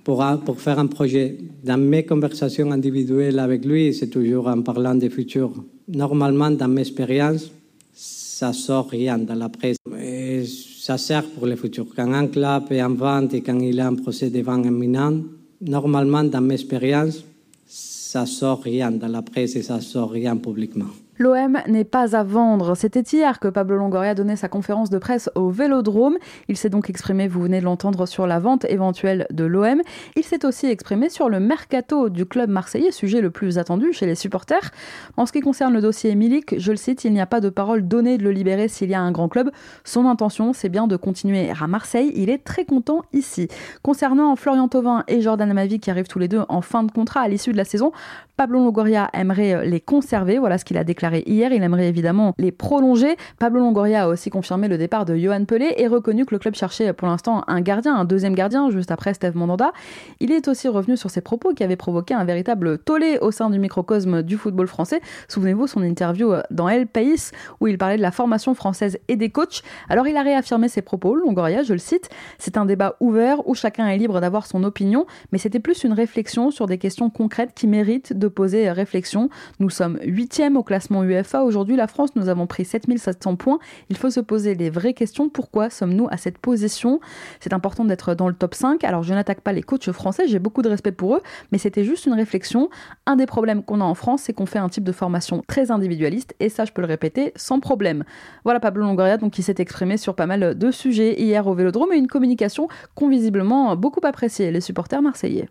pour, 0.03 0.24
pour 0.46 0.60
faire 0.60 0.79
un 0.79 0.88
projet. 0.88 1.38
Dans 1.63 1.79
mes 1.79 2.05
conversations 2.05 2.72
individuelles 2.72 3.39
avec 3.39 3.65
lui, 3.65 3.93
c'est 3.93 4.08
toujours 4.08 4.48
en 4.48 4.62
parlant 4.62 4.96
du 4.96 5.10
futur. 5.10 5.51
Normalement, 5.88 6.51
dans 6.51 6.67
mes 6.67 6.81
expériences, 6.81 7.51
ça 7.93 8.53
sort 8.53 8.89
rien 8.89 9.17
dans 9.20 9.36
la 9.36 9.50
presse. 9.50 9.77
Et 10.00 10.43
ça 10.46 10.98
sert 10.98 11.25
pour 11.25 11.46
le 11.46 11.55
futur. 11.55 11.86
Quand 11.96 12.12
un 12.12 12.27
club 12.27 12.72
est 12.72 12.81
en 12.81 12.93
vente 12.93 13.34
et 13.34 13.41
quand 13.41 13.60
il 13.60 13.79
a 13.79 13.88
un 13.88 13.96
procès 13.96 14.29
de 14.29 14.41
vente 14.41 14.65
imminent, 14.65 15.22
normalement, 15.62 16.24
dans 16.24 16.41
mes 16.41 16.55
expériences, 16.55 17.24
ça 17.67 18.25
sort 18.25 18.62
rien 18.63 18.91
dans 18.91 19.08
la 19.08 19.22
presse 19.22 19.55
et 19.55 19.62
ça 19.62 19.79
sort 19.79 20.12
rien 20.12 20.36
publiquement. 20.38 20.89
L'OM 21.22 21.60
n'est 21.68 21.84
pas 21.84 22.16
à 22.16 22.24
vendre. 22.24 22.74
C'était 22.74 23.04
hier 23.04 23.40
que 23.40 23.48
Pablo 23.48 23.78
Longoria 23.78 24.16
donnait 24.16 24.36
sa 24.36 24.48
conférence 24.48 24.90
de 24.90 24.98
presse 24.98 25.30
au 25.36 25.51
Vélodrome. 25.51 26.18
Il 26.48 26.58
s'est 26.58 26.72
donc 26.72 26.90
exprimé, 26.90 27.28
vous 27.28 27.44
venez 27.44 27.60
de 27.60 27.66
l'entendre, 27.66 28.08
sur 28.08 28.25
la 28.25 28.40
vente 28.40 28.66
éventuelle 28.66 29.28
de 29.30 29.44
l'OM. 29.44 29.84
Il 30.16 30.24
s'est 30.24 30.48
aussi 30.48 30.66
exprimé 30.66 31.10
sur 31.10 31.30
le 31.30 31.40
mercato 31.40 32.10
du 32.10 32.25
club 32.25 32.50
marseillais, 32.50 32.90
sujet 32.90 33.22
le 33.22 33.30
plus 33.30 33.60
attendu 33.60 33.94
chez 33.94 34.08
les 34.08 34.16
supporters. 34.16 34.72
En 35.16 35.28
ce 35.28 35.32
qui 35.32 35.42
concerne 35.42 35.75
le 35.75 35.82
dossier 35.82 36.16
Milik, 36.16 36.58
je 36.58 36.72
le 36.72 36.78
cite, 36.78 37.04
il 37.04 37.13
n'y 37.13 37.22
a 37.22 37.28
pas 37.28 37.40
de 37.40 37.50
parole 37.50 37.88
donnée 37.88 38.18
de 38.18 38.24
le 38.24 38.32
libérer 38.32 38.68
s'il 38.68 38.90
y 38.90 38.96
a 38.96 39.01
un 39.01 39.12
grand 39.12 39.30
club. 39.30 39.51
Son 39.84 40.08
intention, 40.08 40.54
c'est 40.54 40.70
bien 40.70 40.88
de 40.88 40.96
continuer 40.96 41.51
à 41.51 41.68
Marseille. 41.68 42.12
Il 42.16 42.32
est 42.32 42.44
très 42.44 42.66
content 42.66 43.04
ici. 43.13 43.48
Concernant 43.84 44.36
Florian 44.36 44.68
Thauvin 44.68 45.04
et 45.08 45.22
Jordan 45.22 45.51
Amavi 45.51 45.80
qui 45.80 45.92
arrivent 45.92 46.08
tous 46.08 46.18
les 46.18 46.28
deux 46.28 46.42
en 46.50 46.62
fin 46.62 46.82
de 46.82 46.92
contrat 46.92 47.22
à 47.22 47.28
l'issue 47.28 47.51
de 47.51 47.58
la 47.58 47.66
saison, 47.66 47.92
Pablo 48.38 48.58
Longoria 48.58 49.12
aimerait 49.13 49.68
les 49.68 49.82
conserver. 49.82 50.40
Voilà 50.40 50.58
ce 50.58 50.66
qu'il 50.66 50.80
a 50.80 50.84
déclaré 50.84 51.11
hier. 51.20 51.51
Il 51.51 51.63
aimerait 51.63 51.88
évidemment 51.88 52.34
les 52.38 52.51
prolonger. 52.51 53.15
Pablo 53.39 53.60
Longoria 53.60 54.03
a 54.03 54.08
aussi 54.08 54.30
confirmé 54.30 54.68
le 54.68 54.77
départ 54.77 55.06
de 55.06 55.15
Johan 55.15 55.46
Pelé 55.46 55.74
et 55.77 55.88
reconnu 55.88 56.25
que 56.25 56.34
le 56.36 56.39
club 56.39 56.56
cherchait 56.56 56.94
pour 56.94 57.08
l'instant 57.08 57.44
un 57.48 57.62
gardien, 57.62 57.96
un 57.96 58.06
deuxième 58.06 58.36
gardien, 58.36 58.70
juste 58.70 58.91
après 58.91 59.13
Steve 59.13 59.36
Mandanda. 59.36 59.72
Il 60.20 60.32
est 60.32 60.48
aussi 60.48 60.68
revenu 60.68 60.98
sur 60.98 61.10
ses 61.10 61.22
propos 61.22 61.53
qui 61.53 61.63
avaient 61.63 61.75
provoqué 61.75 62.13
un 62.13 62.25
véritable 62.25 62.77
tollé 62.77 63.18
au 63.22 63.32
sein 63.32 63.50
du 63.50 63.60
microcosme 63.60 64.24
du 64.24 64.38
football 64.38 64.68
français. 64.68 65.01
Souvenez-vous 65.27 65.68
son 65.68 65.84
interview 65.84 66.34
dans 66.50 66.70
El 66.70 66.88
País 66.88 67.32
où 67.60 67.68
il 67.68 67.77
parlait 67.77 67.98
de 67.98 68.01
la 68.01 68.12
formation 68.12 68.53
française 68.53 68.98
et 69.08 69.15
des 69.15 69.30
coachs. 69.30 69.62
Alors 69.89 70.08
il 70.08 70.18
a 70.18 70.22
réaffirmé 70.22 70.68
ses 70.68 70.82
propos, 70.82 71.15
Longoria, 71.15 71.63
je 71.63 71.74
le 71.74 71.80
cite, 71.80 72.10
c'est 72.38 72.58
un 72.58 72.65
débat 72.65 72.96
ouvert 73.00 73.48
où 73.48 73.56
chacun 73.56 73.88
est 73.88 73.98
libre 73.98 74.20
d'avoir 74.22 74.46
son 74.46 74.63
opinion, 74.63 75.06
mais 75.32 75.38
c'était 75.38 75.60
plus 75.60 75.84
une 75.84 75.94
réflexion 75.94 76.51
sur 76.51 76.65
des 76.65 76.77
questions 76.77 77.10
concrètes 77.10 77.51
qui 77.56 77.68
méritent 77.68 78.13
de 78.13 78.27
poser 78.27 78.72
réflexion. 78.72 79.30
Nous 79.60 79.70
sommes 79.70 80.00
huitième 80.03 80.58
au 80.58 80.63
classement 80.63 80.90
UEFA. 80.91 81.43
Aujourd'hui, 81.43 81.75
la 81.75 81.88
France, 81.88 82.10
nous 82.15 82.29
avons 82.29 82.48
pris 82.48 82.65
7700 82.65 83.36
points. 83.36 83.60
Il 83.89 83.98
faut 83.98 84.10
se 84.10 84.19
poser 84.19 84.55
les 84.55 84.69
vraies 84.69 84.93
questions. 84.93 85.29
Pourquoi 85.29 85.69
sommes-nous 85.69 86.07
à 86.12 86.17
cette 86.17 86.38
position? 86.38 87.00
C'est 87.39 87.53
important 87.53 87.86
d'être 87.86 88.13
dans 88.15 88.27
le 88.27 88.33
top 88.33 88.53
5. 88.53 88.83
Alors, 88.83 89.03
je 89.03 89.13
n'attaque 89.13 89.41
pas 89.41 89.53
les 89.53 89.63
coachs 89.63 89.91
français, 89.91 90.27
j'ai 90.27 90.39
beaucoup 90.39 90.62
de 90.62 90.69
respect 90.69 90.91
pour 90.91 91.15
eux, 91.15 91.21
mais 91.51 91.57
c'était 91.57 91.83
juste 91.83 92.05
une 92.05 92.13
réflexion. 92.13 92.69
Un 93.05 93.15
des 93.15 93.25
problèmes 93.25 93.63
qu'on 93.63 93.81
a 93.81 93.86
en 93.86 93.95
France, 93.95 94.24
c'est 94.24 94.33
qu'on 94.33 94.45
fait 94.45 94.60
un 94.60 94.69
type 94.69 94.83
de 94.83 94.91
formation 94.91 95.43
très 95.48 95.71
individualiste, 95.71 96.36
et 96.39 96.50
ça, 96.50 96.65
je 96.65 96.71
peux 96.71 96.81
le 96.81 96.88
répéter, 96.88 97.31
sans 97.36 97.60
problème. 97.60 98.03
Voilà 98.43 98.60
Pablo 98.60 98.83
Longoria, 98.83 99.17
qui 99.17 99.43
s'est 99.43 99.55
exprimé 99.57 99.98
sur 99.98 100.15
pas 100.15 100.25
mal 100.25 100.57
de 100.57 100.71
sujets 100.71 101.21
hier 101.21 101.48
au 101.48 101.53
Vélodrome, 101.53 101.93
et 101.93 101.98
une 101.98 102.07
communication 102.07 102.67
qu'ont 102.95 103.10
visiblement 103.10 103.75
beaucoup 103.75 104.01
appréciée 104.03 104.51
les 104.51 104.62
supporters 104.62 105.01
marseillais. 105.01 105.48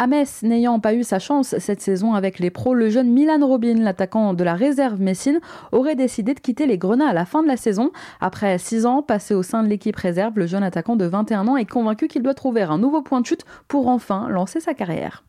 À 0.00 0.06
n'ayant 0.44 0.78
pas 0.78 0.94
eu 0.94 1.02
sa 1.02 1.18
chance 1.18 1.58
cette 1.58 1.80
saison 1.80 2.14
avec 2.14 2.38
les 2.38 2.50
pros, 2.50 2.72
le 2.72 2.88
jeune 2.88 3.10
Milan 3.10 3.44
Robin, 3.44 3.74
l'attaquant 3.74 4.32
de 4.32 4.44
la 4.44 4.54
réserve 4.54 5.00
Messine, 5.00 5.40
aurait 5.72 5.96
décidé 5.96 6.34
de 6.34 6.38
quitter 6.38 6.68
les 6.68 6.78
Grenats 6.78 7.08
à 7.08 7.12
la 7.12 7.24
fin 7.24 7.42
de 7.42 7.48
la 7.48 7.56
saison. 7.56 7.90
Après 8.20 8.58
6 8.58 8.86
ans 8.86 9.02
passés 9.02 9.34
au 9.34 9.42
sein 9.42 9.64
de 9.64 9.68
l'équipe 9.68 9.96
réserve, 9.96 10.38
le 10.38 10.46
jeune 10.46 10.62
attaquant 10.62 10.94
de 10.94 11.04
21 11.04 11.48
ans 11.48 11.56
est 11.56 11.68
convaincu 11.68 12.06
qu'il 12.06 12.22
doit 12.22 12.34
trouver 12.34 12.62
un 12.62 12.78
nouveau 12.78 13.02
point 13.02 13.20
de 13.20 13.26
chute 13.26 13.44
pour 13.66 13.88
enfin 13.88 14.28
lancer 14.28 14.60
sa 14.60 14.72
carrière. 14.72 15.24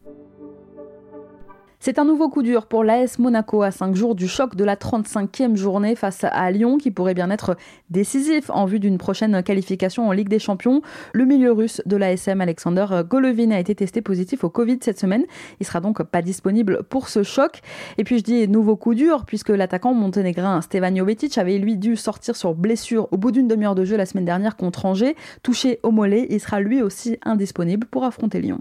C'est 1.81 1.97
un 1.97 2.03
nouveau 2.03 2.27
coup 2.27 2.43
dur 2.43 2.65
pour 2.65 2.83
l'AS 2.83 3.19
Monaco 3.19 3.61
à 3.61 3.71
5 3.71 3.95
jours 3.95 4.13
du 4.13 4.27
choc 4.27 4.57
de 4.57 4.65
la 4.65 4.75
35e 4.75 5.55
journée 5.55 5.95
face 5.95 6.25
à 6.25 6.51
Lyon 6.51 6.77
qui 6.77 6.91
pourrait 6.91 7.13
bien 7.13 7.29
être 7.29 7.55
décisif 7.89 8.49
en 8.49 8.65
vue 8.65 8.81
d'une 8.81 8.97
prochaine 8.97 9.41
qualification 9.43 10.09
en 10.09 10.11
Ligue 10.11 10.27
des 10.27 10.39
Champions. 10.39 10.81
Le 11.13 11.23
milieu 11.23 11.53
russe 11.53 11.81
de 11.85 11.95
l'ASM 11.95 12.41
Alexander 12.41 12.85
Golovin 13.09 13.51
a 13.51 13.59
été 13.59 13.75
testé 13.75 14.01
positif 14.01 14.43
au 14.43 14.49
Covid 14.49 14.79
cette 14.81 14.99
semaine. 14.99 15.23
Il 15.61 15.65
sera 15.65 15.79
donc 15.79 16.03
pas 16.03 16.21
disponible 16.21 16.83
pour 16.83 17.07
ce 17.07 17.23
choc. 17.23 17.61
Et 17.97 18.03
puis 18.03 18.17
je 18.17 18.23
dis 18.25 18.49
nouveau 18.49 18.75
coup 18.75 18.93
dur 18.93 19.23
puisque 19.25 19.47
l'attaquant 19.47 19.93
monténégrin 19.93 20.59
Stevan 20.59 20.97
Jovetic 20.97 21.37
avait 21.37 21.59
lui 21.59 21.77
dû 21.77 21.95
sortir 21.95 22.35
sur 22.35 22.55
blessure 22.55 23.07
au 23.11 23.17
bout 23.17 23.31
d'une 23.31 23.47
demi-heure 23.47 23.75
de 23.75 23.85
jeu 23.85 23.95
la 23.95 24.05
semaine 24.05 24.25
dernière 24.25 24.57
contre 24.57 24.85
Angers. 24.85 25.15
Touché 25.43 25.79
au 25.83 25.91
mollet, 25.91 26.27
il 26.29 26.41
sera 26.41 26.59
lui 26.59 26.81
aussi 26.81 27.17
indisponible 27.23 27.87
pour 27.87 28.03
affronter 28.03 28.41
Lyon. 28.41 28.59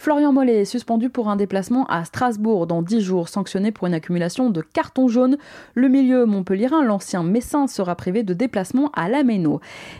Florian 0.00 0.32
Mollet 0.32 0.60
est 0.60 0.64
suspendu 0.64 1.10
pour 1.10 1.28
un 1.28 1.34
déplacement 1.34 1.84
à 1.86 2.04
Strasbourg 2.04 2.68
dans 2.68 2.82
10 2.82 3.00
jours, 3.00 3.28
sanctionné 3.28 3.72
pour 3.72 3.88
une 3.88 3.94
accumulation 3.94 4.48
de 4.48 4.60
cartons 4.60 5.08
jaunes. 5.08 5.38
Le 5.74 5.88
milieu 5.88 6.24
montpellierin, 6.24 6.84
l'ancien 6.84 7.24
Messin, 7.24 7.66
sera 7.66 7.96
privé 7.96 8.22
de 8.22 8.32
déplacement 8.32 8.92
à 8.94 9.08
la 9.08 9.22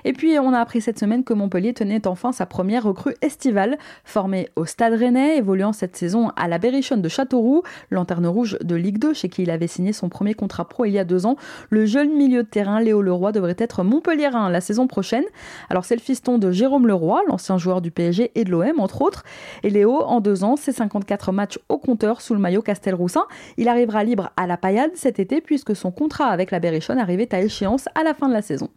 Et 0.04 0.12
puis, 0.12 0.38
on 0.38 0.52
a 0.52 0.60
appris 0.60 0.80
cette 0.80 1.00
semaine 1.00 1.24
que 1.24 1.34
Montpellier 1.34 1.74
tenait 1.74 2.06
enfin 2.06 2.30
sa 2.30 2.46
première 2.46 2.84
recrue 2.84 3.16
estivale. 3.22 3.76
Formé 4.04 4.48
au 4.54 4.66
Stade 4.66 4.94
Rennais, 4.94 5.38
évoluant 5.38 5.72
cette 5.72 5.96
saison 5.96 6.30
à 6.36 6.46
la 6.46 6.58
Berrichonne 6.58 7.02
de 7.02 7.08
Châteauroux, 7.08 7.64
lanterne 7.90 8.28
rouge 8.28 8.56
de 8.62 8.76
Ligue 8.76 8.98
2, 8.98 9.14
chez 9.14 9.28
qui 9.28 9.42
il 9.42 9.50
avait 9.50 9.66
signé 9.66 9.92
son 9.92 10.08
premier 10.08 10.34
contrat 10.34 10.68
pro 10.68 10.84
il 10.84 10.92
y 10.92 11.00
a 11.00 11.04
deux 11.04 11.26
ans, 11.26 11.34
le 11.70 11.86
jeune 11.86 12.16
milieu 12.16 12.44
de 12.44 12.48
terrain 12.48 12.80
Léo 12.80 13.02
Leroy 13.02 13.32
devrait 13.32 13.56
être 13.58 13.82
montpellierin 13.82 14.48
la 14.48 14.60
saison 14.60 14.86
prochaine. 14.86 15.24
Alors, 15.70 15.84
c'est 15.84 15.96
le 15.96 16.00
fiston 16.00 16.38
de 16.38 16.52
Jérôme 16.52 16.86
Leroy, 16.86 17.20
l'ancien 17.26 17.58
joueur 17.58 17.80
du 17.80 17.90
PSG 17.90 18.30
et 18.36 18.44
de 18.44 18.50
l'OM, 18.52 18.78
entre 18.78 19.02
autres. 19.02 19.24
Et 19.64 19.70
Léo 19.70 19.87
en 19.96 20.20
deux 20.20 20.44
ans, 20.44 20.56
c'est 20.56 20.72
54 20.72 21.32
matchs 21.32 21.58
au 21.68 21.78
compteur 21.78 22.20
sous 22.20 22.34
le 22.34 22.40
maillot 22.40 22.62
Castelroussin. 22.62 23.24
Il 23.56 23.68
arrivera 23.68 24.04
libre 24.04 24.30
à 24.36 24.46
la 24.46 24.56
paillade 24.56 24.90
cet 24.94 25.18
été 25.18 25.40
puisque 25.40 25.74
son 25.74 25.90
contrat 25.90 26.26
avec 26.26 26.50
la 26.50 26.60
Berrichonne 26.60 26.98
arrivait 26.98 27.34
à 27.34 27.40
échéance 27.40 27.86
à 27.94 28.02
la 28.02 28.14
fin 28.14 28.28
de 28.28 28.34
la 28.34 28.42
saison. 28.42 28.68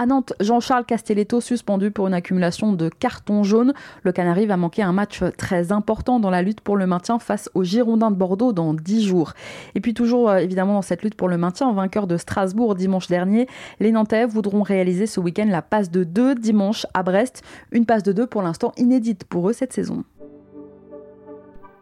À 0.00 0.06
Nantes, 0.06 0.32
Jean-Charles 0.38 0.84
Castelletto 0.84 1.40
suspendu 1.40 1.90
pour 1.90 2.06
une 2.06 2.14
accumulation 2.14 2.72
de 2.72 2.88
cartons 2.88 3.42
jaunes. 3.42 3.74
Le 4.04 4.12
Canari 4.12 4.46
va 4.46 4.56
manquer 4.56 4.82
un 4.82 4.92
match 4.92 5.24
très 5.36 5.72
important 5.72 6.20
dans 6.20 6.30
la 6.30 6.40
lutte 6.40 6.60
pour 6.60 6.76
le 6.76 6.86
maintien 6.86 7.18
face 7.18 7.50
aux 7.54 7.64
Girondins 7.64 8.12
de 8.12 8.16
Bordeaux 8.16 8.52
dans 8.52 8.74
10 8.74 9.04
jours. 9.04 9.32
Et 9.74 9.80
puis 9.80 9.94
toujours 9.94 10.30
euh, 10.30 10.36
évidemment 10.36 10.74
dans 10.74 10.82
cette 10.82 11.02
lutte 11.02 11.16
pour 11.16 11.26
le 11.26 11.36
maintien, 11.36 11.72
vainqueur 11.72 12.06
de 12.06 12.16
Strasbourg 12.16 12.76
dimanche 12.76 13.08
dernier, 13.08 13.48
les 13.80 13.90
Nantais 13.90 14.24
voudront 14.24 14.62
réaliser 14.62 15.08
ce 15.08 15.18
week-end 15.18 15.48
la 15.50 15.62
passe 15.62 15.90
de 15.90 16.04
2 16.04 16.36
dimanche 16.36 16.86
à 16.94 17.02
Brest. 17.02 17.42
Une 17.72 17.84
passe 17.84 18.04
de 18.04 18.12
2 18.12 18.28
pour 18.28 18.42
l'instant 18.42 18.70
inédite 18.76 19.24
pour 19.24 19.50
eux 19.50 19.52
cette 19.52 19.72
saison. 19.72 20.04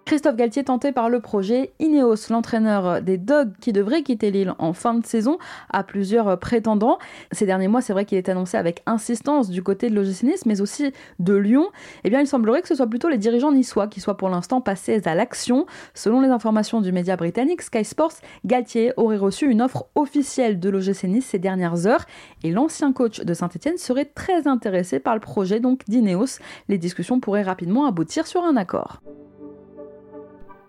Christophe 0.06 0.36
Galtier 0.36 0.62
tenté 0.62 0.92
par 0.92 1.10
le 1.10 1.18
projet. 1.18 1.72
Ineos, 1.80 2.30
l'entraîneur 2.30 3.02
des 3.02 3.18
Dogs 3.18 3.50
qui 3.60 3.72
devrait 3.72 4.04
quitter 4.04 4.30
Lille 4.30 4.54
en 4.60 4.72
fin 4.72 4.94
de 4.94 5.04
saison, 5.04 5.36
a 5.72 5.82
plusieurs 5.82 6.38
prétendants. 6.38 6.98
Ces 7.32 7.44
derniers 7.44 7.66
mois, 7.66 7.80
c'est 7.80 7.92
vrai 7.92 8.04
qu'il 8.04 8.16
est 8.16 8.28
annoncé 8.28 8.56
avec 8.56 8.84
insistance 8.86 9.50
du 9.50 9.64
côté 9.64 9.90
de 9.90 9.96
l'OGC 9.96 10.22
Nice, 10.22 10.46
mais 10.46 10.60
aussi 10.60 10.92
de 11.18 11.34
Lyon. 11.34 11.66
Eh 12.04 12.10
bien, 12.10 12.20
il 12.20 12.28
semblerait 12.28 12.62
que 12.62 12.68
ce 12.68 12.76
soit 12.76 12.86
plutôt 12.86 13.08
les 13.08 13.18
dirigeants 13.18 13.50
niçois 13.50 13.88
qui 13.88 14.00
soient 14.00 14.16
pour 14.16 14.28
l'instant 14.28 14.60
passés 14.60 15.02
à 15.06 15.16
l'action. 15.16 15.66
Selon 15.92 16.20
les 16.20 16.28
informations 16.28 16.80
du 16.80 16.92
média 16.92 17.16
britannique 17.16 17.62
Sky 17.62 17.84
Sports, 17.84 18.14
Galtier 18.44 18.92
aurait 18.96 19.16
reçu 19.16 19.50
une 19.50 19.60
offre 19.60 19.86
officielle 19.96 20.60
de 20.60 20.70
l'OGC 20.70 21.02
Nice 21.08 21.26
ces 21.26 21.40
dernières 21.40 21.88
heures 21.88 22.04
et 22.44 22.52
l'ancien 22.52 22.92
coach 22.92 23.22
de 23.22 23.34
Saint-Etienne 23.34 23.76
serait 23.76 24.04
très 24.04 24.46
intéressé 24.46 25.00
par 25.00 25.14
le 25.14 25.20
projet 25.20 25.58
donc 25.58 25.80
d'Ineos. 25.88 26.38
Les 26.68 26.78
discussions 26.78 27.18
pourraient 27.18 27.42
rapidement 27.42 27.86
aboutir 27.86 28.28
sur 28.28 28.44
un 28.44 28.56
accord. 28.56 29.00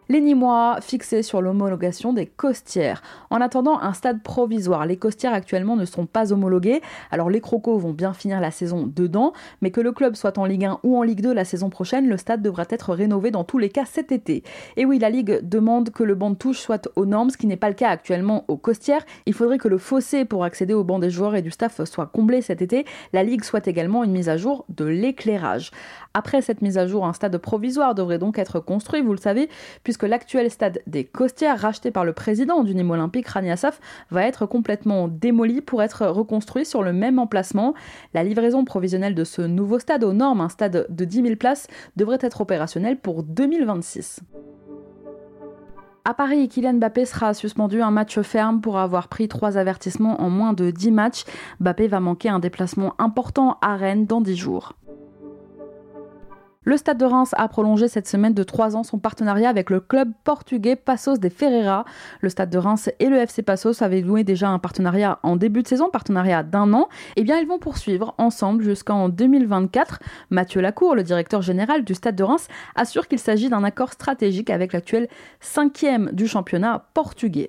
Les 0.09 0.21
Nîmois 0.21 0.77
fixés 0.79 1.21
sur 1.21 1.41
l'homologation 1.41 2.13
des 2.13 2.27
costières. 2.27 3.01
En 3.29 3.41
attendant 3.41 3.77
un 3.81 3.91
stade 3.91 4.23
provisoire, 4.23 4.85
les 4.85 4.95
costières 4.95 5.33
actuellement 5.33 5.75
ne 5.75 5.83
sont 5.83 6.05
pas 6.05 6.31
homologuées. 6.31 6.81
Alors 7.11 7.29
les 7.29 7.41
Crocos 7.41 7.77
vont 7.77 7.91
bien 7.91 8.13
finir 8.13 8.39
la 8.39 8.51
saison 8.51 8.87
dedans, 8.87 9.33
mais 9.61 9.69
que 9.69 9.81
le 9.81 9.91
club 9.91 10.15
soit 10.15 10.37
en 10.37 10.45
Ligue 10.45 10.63
1 10.63 10.79
ou 10.83 10.97
en 10.97 11.03
Ligue 11.03 11.19
2 11.19 11.33
la 11.33 11.43
saison 11.43 11.69
prochaine, 11.69 12.07
le 12.07 12.15
stade 12.15 12.41
devra 12.41 12.63
être 12.69 12.93
rénové 12.93 13.31
dans 13.31 13.43
tous 13.43 13.57
les 13.57 13.67
cas 13.67 13.83
cet 13.83 14.13
été. 14.13 14.43
Et 14.77 14.85
oui, 14.85 14.97
la 14.97 15.09
Ligue 15.09 15.41
demande 15.43 15.89
que 15.89 16.03
le 16.03 16.15
banc 16.15 16.29
de 16.29 16.35
touche 16.35 16.59
soit 16.59 16.87
aux 16.95 17.05
normes, 17.05 17.29
ce 17.29 17.35
qui 17.35 17.47
n'est 17.47 17.57
pas 17.57 17.67
le 17.67 17.75
cas 17.75 17.89
actuellement 17.89 18.45
aux 18.47 18.55
costières. 18.55 19.05
Il 19.25 19.33
faudrait 19.33 19.57
que 19.57 19.67
le 19.67 19.77
fossé 19.77 20.23
pour 20.23 20.45
accéder 20.45 20.73
au 20.73 20.85
banc 20.85 20.99
des 20.99 21.09
joueurs 21.09 21.35
et 21.35 21.41
du 21.41 21.51
staff 21.51 21.83
soit 21.83 22.05
comblé 22.05 22.41
cet 22.41 22.61
été. 22.61 22.85
La 23.11 23.23
Ligue 23.23 23.43
souhaite 23.43 23.67
également 23.67 24.05
une 24.05 24.11
mise 24.11 24.29
à 24.29 24.37
jour 24.37 24.63
de 24.69 24.85
l'éclairage. 24.85 25.71
Après 26.17 26.41
cette 26.41 26.63
mise 26.63 26.79
à 26.79 26.87
jour, 26.87 27.05
un 27.05 27.13
stade 27.13 27.37
provisoire 27.37 27.93
devrait 27.93 28.17
donc 28.17 28.39
être 28.39 28.59
construit, 28.59 29.01
vous 29.01 29.11
le 29.11 29.19
savez, 29.19 29.49
puisque 29.83 30.01
l'actuel 30.01 30.49
stade 30.49 30.81
des 30.87 31.03
Costières, 31.03 31.59
racheté 31.59 31.91
par 31.91 32.05
le 32.05 32.13
président 32.13 32.63
du 32.63 32.73
Nîmes 32.73 32.89
Olympique, 32.89 33.27
Rani 33.27 33.51
Assaf, 33.51 33.79
va 34.09 34.23
être 34.23 34.47
complètement 34.47 35.07
démoli 35.07 35.61
pour 35.61 35.83
être 35.83 36.07
reconstruit 36.07 36.65
sur 36.65 36.81
le 36.81 36.91
même 36.91 37.19
emplacement. 37.19 37.75
La 38.15 38.23
livraison 38.23 38.65
provisionnelle 38.65 39.13
de 39.13 39.23
ce 39.23 39.43
nouveau 39.43 39.77
stade 39.77 40.03
aux 40.03 40.13
normes, 40.13 40.41
un 40.41 40.49
stade 40.49 40.87
de 40.89 41.05
10 41.05 41.21
000 41.21 41.35
places, 41.35 41.67
devrait 41.97 42.17
être 42.21 42.41
opérationnelle 42.41 42.97
pour 42.97 43.21
2026. 43.21 44.21
À 46.03 46.15
Paris, 46.15 46.49
Kylian 46.49 46.75
Mbappé 46.75 47.05
sera 47.05 47.35
suspendu 47.35 47.83
un 47.83 47.91
match 47.91 48.19
ferme 48.21 48.59
pour 48.59 48.79
avoir 48.79 49.07
pris 49.07 49.27
trois 49.27 49.55
avertissements 49.55 50.19
en 50.19 50.31
moins 50.31 50.53
de 50.53 50.71
10 50.71 50.89
matchs. 50.89 51.25
Mbappé 51.59 51.87
va 51.87 51.99
manquer 51.99 52.29
un 52.29 52.39
déplacement 52.39 52.95
important 52.97 53.59
à 53.61 53.75
Rennes 53.75 54.07
dans 54.07 54.21
10 54.21 54.35
jours. 54.35 54.76
Le 56.67 56.75
Stade 56.75 56.97
de 56.97 57.05
Reims 57.05 57.33
a 57.37 57.47
prolongé 57.47 57.87
cette 57.87 58.09
semaine 58.09 58.33
de 58.33 58.43
3 58.43 58.75
ans 58.75 58.83
son 58.83 58.99
partenariat 58.99 59.47
avec 59.47 59.69
le 59.69 59.79
club 59.79 60.11
portugais 60.25 60.75
Passos 60.75 61.17
de 61.17 61.29
Ferreira. 61.29 61.85
Le 62.19 62.27
Stade 62.27 62.49
de 62.49 62.57
Reims 62.57 62.89
et 62.99 63.05
le 63.05 63.15
FC 63.15 63.41
Passos 63.41 63.81
avaient 63.81 64.01
loué 64.01 64.25
déjà 64.25 64.49
un 64.49 64.59
partenariat 64.59 65.19
en 65.23 65.37
début 65.37 65.63
de 65.63 65.67
saison, 65.69 65.89
partenariat 65.89 66.43
d'un 66.43 66.73
an. 66.73 66.89
Eh 67.15 67.23
bien, 67.23 67.37
ils 67.37 67.47
vont 67.47 67.57
poursuivre 67.57 68.15
ensemble 68.17 68.65
jusqu'en 68.65 69.07
2024. 69.07 69.99
Mathieu 70.29 70.59
Lacour, 70.59 70.93
le 70.93 71.03
directeur 71.03 71.41
général 71.41 71.85
du 71.85 71.93
Stade 71.93 72.17
de 72.17 72.23
Reims, 72.25 72.49
assure 72.75 73.07
qu'il 73.07 73.19
s'agit 73.19 73.47
d'un 73.47 73.63
accord 73.63 73.93
stratégique 73.93 74.49
avec 74.49 74.73
l'actuel 74.73 75.07
cinquième 75.39 76.11
du 76.11 76.27
championnat 76.27 76.89
portugais. 76.93 77.47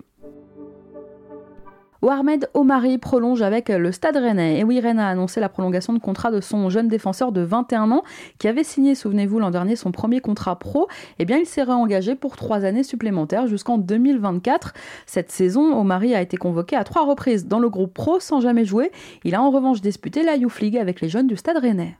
Warmed 2.00 2.48
Omari 2.54 2.96
prolonge 2.98 3.42
avec 3.42 3.70
le 3.70 3.90
Stade 3.90 4.16
Rennais. 4.16 4.60
Et 4.60 4.64
oui, 4.64 4.78
Rennes 4.78 5.00
a 5.00 5.08
annoncé 5.08 5.40
la 5.40 5.48
prolongation 5.48 5.92
de 5.92 5.98
contrat 5.98 6.30
de 6.30 6.40
son 6.40 6.70
jeune 6.70 6.86
défenseur 6.86 7.32
de 7.32 7.40
21 7.40 7.90
ans 7.90 8.04
qui 8.38 8.46
avait 8.46 8.62
signé, 8.62 8.94
souvenez-vous, 8.94 9.40
l'an 9.40 9.50
dernier 9.50 9.74
son 9.74 9.90
premier 9.90 10.20
contrat 10.20 10.58
pro. 10.58 10.86
Eh 11.18 11.24
bien, 11.24 11.38
il 11.38 11.46
s'est 11.46 11.64
réengagé 11.64 12.14
pour 12.14 12.36
trois 12.36 12.64
années 12.64 12.84
supplémentaires 12.84 13.48
jusqu'en 13.48 13.78
2024. 13.78 14.74
Cette 15.06 15.32
saison, 15.32 15.76
Omari 15.76 16.14
a 16.14 16.22
été 16.22 16.36
convoqué 16.36 16.76
à 16.76 16.84
trois 16.84 17.04
reprises 17.04 17.46
dans 17.46 17.58
le 17.58 17.68
groupe 17.68 17.94
pro 17.94 18.20
sans 18.20 18.40
jamais 18.40 18.64
jouer. 18.64 18.92
Il 19.24 19.34
a 19.34 19.42
en 19.42 19.50
revanche 19.50 19.80
disputé 19.80 20.22
la 20.22 20.36
Youth 20.36 20.60
League 20.60 20.78
avec 20.78 21.00
les 21.00 21.08
jeunes 21.08 21.26
du 21.26 21.36
Stade 21.36 21.58
Rennais. 21.58 21.96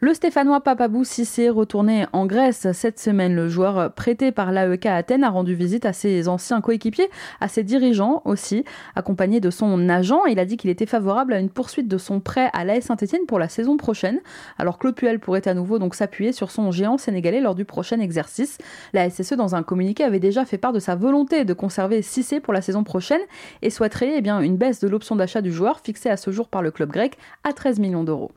Le 0.00 0.14
Stéphanois 0.14 0.60
Papabou 0.60 1.02
Cissé, 1.02 1.50
retourné 1.50 2.06
en 2.12 2.24
Grèce 2.24 2.68
cette 2.70 3.00
semaine, 3.00 3.34
le 3.34 3.48
joueur 3.48 3.92
prêté 3.92 4.30
par 4.30 4.52
l'AEK 4.52 4.86
Athènes 4.86 5.24
a 5.24 5.28
rendu 5.28 5.56
visite 5.56 5.84
à 5.86 5.92
ses 5.92 6.28
anciens 6.28 6.60
coéquipiers, 6.60 7.10
à 7.40 7.48
ses 7.48 7.64
dirigeants 7.64 8.22
aussi, 8.24 8.64
accompagné 8.94 9.40
de 9.40 9.50
son 9.50 9.88
agent. 9.88 10.24
Il 10.26 10.38
a 10.38 10.44
dit 10.44 10.56
qu'il 10.56 10.70
était 10.70 10.86
favorable 10.86 11.32
à 11.32 11.40
une 11.40 11.50
poursuite 11.50 11.88
de 11.88 11.98
son 11.98 12.20
prêt 12.20 12.48
à 12.52 12.64
l'AS 12.64 12.82
Saint-Etienne 12.82 13.26
pour 13.26 13.40
la 13.40 13.48
saison 13.48 13.76
prochaine. 13.76 14.20
Alors 14.56 14.78
Claude 14.78 14.94
Puel 14.94 15.18
pourrait 15.18 15.48
à 15.48 15.54
nouveau 15.54 15.80
s'appuyer 15.90 16.30
sur 16.30 16.52
son 16.52 16.70
géant 16.70 16.96
sénégalais 16.96 17.40
lors 17.40 17.56
du 17.56 17.64
prochain 17.64 17.98
exercice. 17.98 18.58
La 18.92 19.10
SSE 19.10 19.32
dans 19.32 19.56
un 19.56 19.64
communiqué 19.64 20.04
avait 20.04 20.20
déjà 20.20 20.44
fait 20.44 20.58
part 20.58 20.72
de 20.72 20.78
sa 20.78 20.94
volonté 20.94 21.44
de 21.44 21.54
conserver 21.54 22.02
Cissé 22.02 22.38
pour 22.38 22.52
la 22.52 22.62
saison 22.62 22.84
prochaine 22.84 23.22
et 23.62 23.70
souhaiterait 23.70 24.22
eh 24.24 24.28
une 24.28 24.58
baisse 24.58 24.78
de 24.78 24.86
l'option 24.86 25.16
d'achat 25.16 25.42
du 25.42 25.50
joueur 25.50 25.80
fixée 25.80 26.08
à 26.08 26.16
ce 26.16 26.30
jour 26.30 26.46
par 26.46 26.62
le 26.62 26.70
club 26.70 26.92
grec 26.92 27.18
à 27.42 27.52
13 27.52 27.80
millions 27.80 28.04
d'euros. 28.04 28.30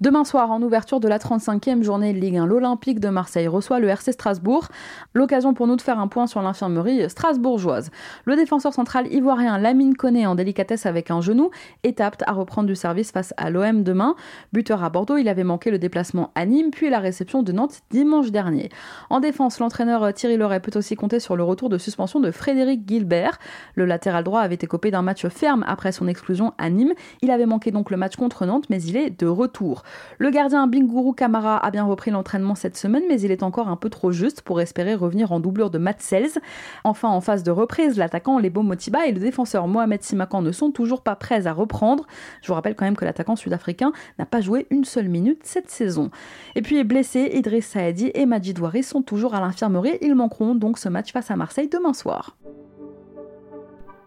Demain 0.00 0.22
soir, 0.22 0.52
en 0.52 0.62
ouverture 0.62 1.00
de 1.00 1.08
la 1.08 1.18
35e 1.18 1.82
journée 1.82 2.12
de 2.12 2.20
Ligue 2.20 2.36
1, 2.36 2.46
l'Olympique 2.46 3.00
de 3.00 3.08
Marseille 3.08 3.48
reçoit 3.48 3.80
le 3.80 3.88
RC 3.88 4.12
Strasbourg. 4.12 4.68
L'occasion 5.12 5.54
pour 5.54 5.66
nous 5.66 5.74
de 5.74 5.82
faire 5.82 5.98
un 5.98 6.06
point 6.06 6.28
sur 6.28 6.40
l'infirmerie 6.40 7.10
strasbourgeoise. 7.10 7.90
Le 8.24 8.36
défenseur 8.36 8.72
central 8.72 9.12
ivoirien 9.12 9.58
Lamine 9.58 9.96
Koné, 9.96 10.24
en 10.24 10.36
délicatesse 10.36 10.86
avec 10.86 11.10
un 11.10 11.20
genou, 11.20 11.50
est 11.82 12.00
apte 12.00 12.22
à 12.28 12.32
reprendre 12.32 12.68
du 12.68 12.76
service 12.76 13.10
face 13.10 13.34
à 13.38 13.50
l'OM 13.50 13.82
demain. 13.82 14.14
Buteur 14.52 14.84
à 14.84 14.88
Bordeaux, 14.88 15.16
il 15.16 15.28
avait 15.28 15.42
manqué 15.42 15.72
le 15.72 15.80
déplacement 15.80 16.30
à 16.36 16.46
Nîmes, 16.46 16.70
puis 16.70 16.90
la 16.90 17.00
réception 17.00 17.42
de 17.42 17.50
Nantes 17.50 17.80
dimanche 17.90 18.30
dernier. 18.30 18.68
En 19.10 19.18
défense, 19.18 19.58
l'entraîneur 19.58 20.14
Thierry 20.14 20.36
Loret 20.36 20.60
peut 20.60 20.78
aussi 20.78 20.94
compter 20.94 21.18
sur 21.18 21.34
le 21.34 21.42
retour 21.42 21.70
de 21.70 21.76
suspension 21.76 22.20
de 22.20 22.30
Frédéric 22.30 22.88
Gilbert. 22.88 23.40
Le 23.74 23.84
latéral 23.84 24.22
droit 24.22 24.42
avait 24.42 24.54
été 24.54 24.68
copé 24.68 24.92
d'un 24.92 25.02
match 25.02 25.26
ferme 25.26 25.64
après 25.66 25.90
son 25.90 26.06
exclusion 26.06 26.52
à 26.56 26.70
Nîmes. 26.70 26.94
Il 27.20 27.32
avait 27.32 27.46
manqué 27.46 27.72
donc 27.72 27.90
le 27.90 27.96
match 27.96 28.14
contre 28.14 28.46
Nantes, 28.46 28.66
mais 28.70 28.80
il 28.80 28.96
est 28.96 29.10
de 29.10 29.26
retour. 29.26 29.82
Le 30.18 30.30
gardien 30.30 30.66
Binguru 30.66 31.14
Kamara 31.14 31.58
a 31.58 31.70
bien 31.70 31.84
repris 31.84 32.10
l'entraînement 32.10 32.54
cette 32.54 32.76
semaine, 32.76 33.04
mais 33.08 33.20
il 33.20 33.30
est 33.30 33.42
encore 33.42 33.68
un 33.68 33.76
peu 33.76 33.90
trop 33.90 34.10
juste 34.10 34.42
pour 34.42 34.60
espérer 34.60 34.94
revenir 34.94 35.32
en 35.32 35.40
doublure 35.40 35.70
de 35.70 35.78
Matt. 35.78 36.02
Enfin, 36.84 37.08
en 37.08 37.20
phase 37.20 37.42
de 37.42 37.50
reprise, 37.50 37.98
l'attaquant 37.98 38.38
Lebo 38.38 38.62
Motiba 38.62 39.06
et 39.06 39.12
le 39.12 39.20
défenseur 39.20 39.68
Mohamed 39.68 40.02
Simakan 40.02 40.42
ne 40.42 40.52
sont 40.52 40.70
toujours 40.70 41.02
pas 41.02 41.16
prêts 41.16 41.46
à 41.46 41.52
reprendre. 41.52 42.06
Je 42.42 42.48
vous 42.48 42.54
rappelle 42.54 42.74
quand 42.74 42.84
même 42.84 42.96
que 42.96 43.04
l'attaquant 43.04 43.36
sud-africain 43.36 43.92
n'a 44.18 44.26
pas 44.26 44.40
joué 44.40 44.66
une 44.70 44.84
seule 44.84 45.08
minute 45.08 45.40
cette 45.44 45.70
saison. 45.70 46.10
Et 46.54 46.62
puis 46.62 46.82
blessés, 46.84 47.30
Idriss 47.34 47.66
Saadi 47.66 48.10
et 48.14 48.26
Majid 48.26 48.58
Ouari 48.58 48.82
sont 48.82 49.02
toujours 49.02 49.34
à 49.34 49.40
l'infirmerie. 49.40 49.98
Ils 50.00 50.14
manqueront 50.14 50.54
donc 50.54 50.78
ce 50.78 50.88
match 50.88 51.12
face 51.12 51.30
à 51.30 51.36
Marseille 51.36 51.68
demain 51.68 51.92
soir. 51.92 52.36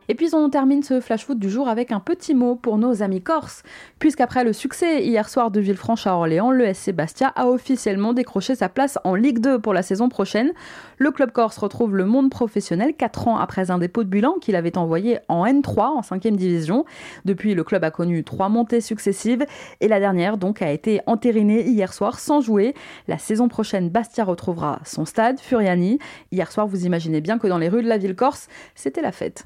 Et 0.07 0.15
puis 0.15 0.33
on 0.33 0.49
termine 0.49 0.83
ce 0.83 0.99
flash 0.99 1.25
foot 1.25 1.39
du 1.39 1.49
jour 1.49 1.69
avec 1.69 1.91
un 1.91 1.99
petit 1.99 2.33
mot 2.33 2.55
pour 2.55 2.77
nos 2.77 3.01
amis 3.01 3.21
corses, 3.21 3.63
puisqu'après 3.99 4.43
le 4.43 4.51
succès 4.51 5.03
hier 5.05 5.29
soir 5.29 5.51
de 5.51 5.59
Villefranche 5.59 6.05
à 6.07 6.15
Orléans, 6.15 6.51
le 6.51 6.73
SC 6.73 6.91
Bastia 6.91 7.27
a 7.29 7.47
officiellement 7.47 8.11
décroché 8.13 8.55
sa 8.55 8.67
place 8.67 8.97
en 9.03 9.15
Ligue 9.15 9.39
2 9.39 9.59
pour 9.59 9.73
la 9.73 9.83
saison 9.83 10.09
prochaine. 10.09 10.51
Le 10.97 11.11
club 11.11 11.31
corse 11.31 11.57
retrouve 11.57 11.95
le 11.95 12.05
monde 12.05 12.29
professionnel 12.29 12.93
4 12.97 13.27
ans 13.27 13.37
après 13.37 13.71
un 13.71 13.77
dépôt 13.77 14.03
de 14.03 14.09
bilan 14.09 14.33
qu'il 14.41 14.55
avait 14.55 14.77
envoyé 14.77 15.19
en 15.27 15.45
N3 15.45 15.79
en 15.79 16.01
5e 16.01 16.35
division. 16.35 16.83
Depuis, 17.25 17.53
le 17.53 17.63
club 17.63 17.83
a 17.83 17.91
connu 17.91 18.23
trois 18.23 18.49
montées 18.49 18.81
successives 18.81 19.45
et 19.79 19.87
la 19.87 19.99
dernière 19.99 20.37
donc 20.37 20.61
a 20.61 20.71
été 20.71 21.01
entérinée 21.05 21.67
hier 21.67 21.93
soir 21.93 22.19
sans 22.19 22.41
jouer. 22.41 22.73
La 23.07 23.17
saison 23.17 23.47
prochaine, 23.47 23.89
Bastia 23.89 24.23
retrouvera 24.23 24.79
son 24.83 25.05
stade, 25.05 25.39
Furiani. 25.39 25.99
Hier 26.31 26.51
soir, 26.51 26.67
vous 26.67 26.85
imaginez 26.85 27.21
bien 27.21 27.37
que 27.37 27.47
dans 27.47 27.57
les 27.57 27.69
rues 27.69 27.83
de 27.83 27.89
la 27.89 27.97
ville 27.97 28.15
corse, 28.15 28.47
c'était 28.75 29.01
la 29.01 29.11
fête. 29.11 29.45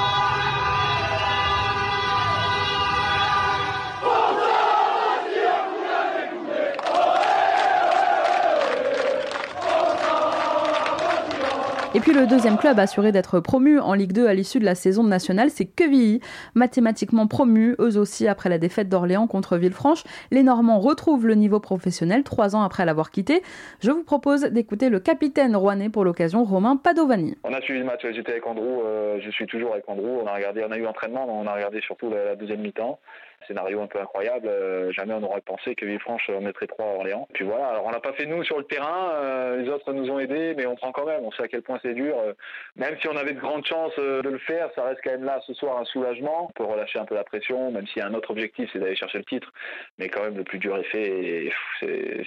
Et 11.93 11.99
puis 11.99 12.13
le 12.13 12.25
deuxième 12.25 12.57
club 12.57 12.79
assuré 12.79 13.11
d'être 13.11 13.41
promu 13.41 13.77
en 13.77 13.93
Ligue 13.93 14.13
2 14.13 14.25
à 14.25 14.33
l'issue 14.33 14.59
de 14.59 14.65
la 14.65 14.75
saison 14.75 15.03
nationale, 15.03 15.49
c'est 15.49 15.65
Quevilly. 15.65 16.21
Mathématiquement 16.55 17.27
promu, 17.27 17.75
eux 17.79 17.97
aussi 17.97 18.29
après 18.29 18.47
la 18.47 18.57
défaite 18.57 18.87
d'Orléans 18.87 19.27
contre 19.27 19.57
Villefranche, 19.57 20.03
les 20.31 20.41
Normands 20.41 20.79
retrouvent 20.79 21.27
le 21.27 21.35
niveau 21.35 21.59
professionnel 21.59 22.23
trois 22.23 22.55
ans 22.55 22.61
après 22.61 22.85
l'avoir 22.85 23.11
quitté. 23.11 23.41
Je 23.81 23.91
vous 23.91 24.05
propose 24.05 24.43
d'écouter 24.43 24.87
le 24.87 25.01
capitaine 25.01 25.53
rouennais 25.53 25.89
pour 25.89 26.05
l'occasion, 26.05 26.45
Romain 26.45 26.77
Padovani. 26.77 27.35
On 27.43 27.53
a 27.53 27.59
suivi 27.59 27.79
le 27.79 27.85
match, 27.85 28.05
j'étais 28.09 28.31
avec 28.31 28.47
Andrew, 28.47 28.83
euh, 28.85 29.19
je 29.19 29.29
suis 29.29 29.45
toujours 29.45 29.73
avec 29.73 29.83
Andrew. 29.89 30.21
On 30.23 30.27
a 30.27 30.33
regardé, 30.33 30.63
on 30.65 30.71
a 30.71 30.77
eu 30.77 30.87
entraînement, 30.87 31.25
mais 31.27 31.33
on 31.33 31.45
a 31.45 31.53
regardé 31.53 31.81
surtout 31.81 32.09
la 32.09 32.37
deuxième 32.37 32.61
mi-temps 32.61 32.99
scénario 33.47 33.81
un 33.81 33.87
peu 33.87 33.99
incroyable. 33.99 34.47
Euh, 34.47 34.91
jamais 34.91 35.13
on 35.13 35.19
n'aurait 35.21 35.41
pensé 35.41 35.75
que 35.75 35.85
Villefranche 35.85 36.29
mettrait 36.29 36.67
trois 36.67 36.85
à 36.85 36.95
Orléans. 36.95 37.27
Puis 37.33 37.45
voilà, 37.45 37.67
alors 37.67 37.85
on 37.85 37.91
l'a 37.91 37.99
pas 37.99 38.13
fait 38.13 38.25
nous 38.25 38.43
sur 38.43 38.57
le 38.57 38.65
terrain, 38.65 39.11
euh, 39.15 39.57
les 39.57 39.69
autres 39.69 39.91
nous 39.93 40.09
ont 40.09 40.19
aidés, 40.19 40.53
mais 40.55 40.65
on 40.65 40.75
prend 40.75 40.91
quand 40.91 41.05
même. 41.05 41.23
On 41.23 41.31
sait 41.31 41.43
à 41.43 41.47
quel 41.47 41.61
point 41.61 41.79
c'est 41.81 41.93
dur. 41.93 42.17
Euh, 42.19 42.33
même 42.75 42.95
si 43.01 43.07
on 43.07 43.15
avait 43.15 43.33
de 43.33 43.39
grandes 43.39 43.65
chances 43.65 43.95
de 43.97 44.27
le 44.27 44.37
faire, 44.39 44.69
ça 44.75 44.83
reste 44.83 45.01
quand 45.03 45.11
même 45.11 45.23
là 45.23 45.39
ce 45.45 45.53
soir 45.53 45.79
un 45.79 45.85
soulagement. 45.85 46.47
On 46.49 46.53
peut 46.53 46.63
relâcher 46.63 46.99
un 46.99 47.05
peu 47.05 47.15
la 47.15 47.23
pression, 47.23 47.71
même 47.71 47.87
s'il 47.87 48.01
y 48.01 48.01
a 48.01 48.07
un 48.07 48.13
autre 48.13 48.31
objectif, 48.31 48.69
c'est 48.71 48.79
d'aller 48.79 48.95
chercher 48.95 49.19
le 49.19 49.25
titre. 49.25 49.51
Mais 49.97 50.09
quand 50.09 50.23
même, 50.23 50.37
le 50.37 50.43
plus 50.43 50.59
dur 50.59 50.77
est 50.77 50.83
fait 50.83 51.01
et 51.01 51.53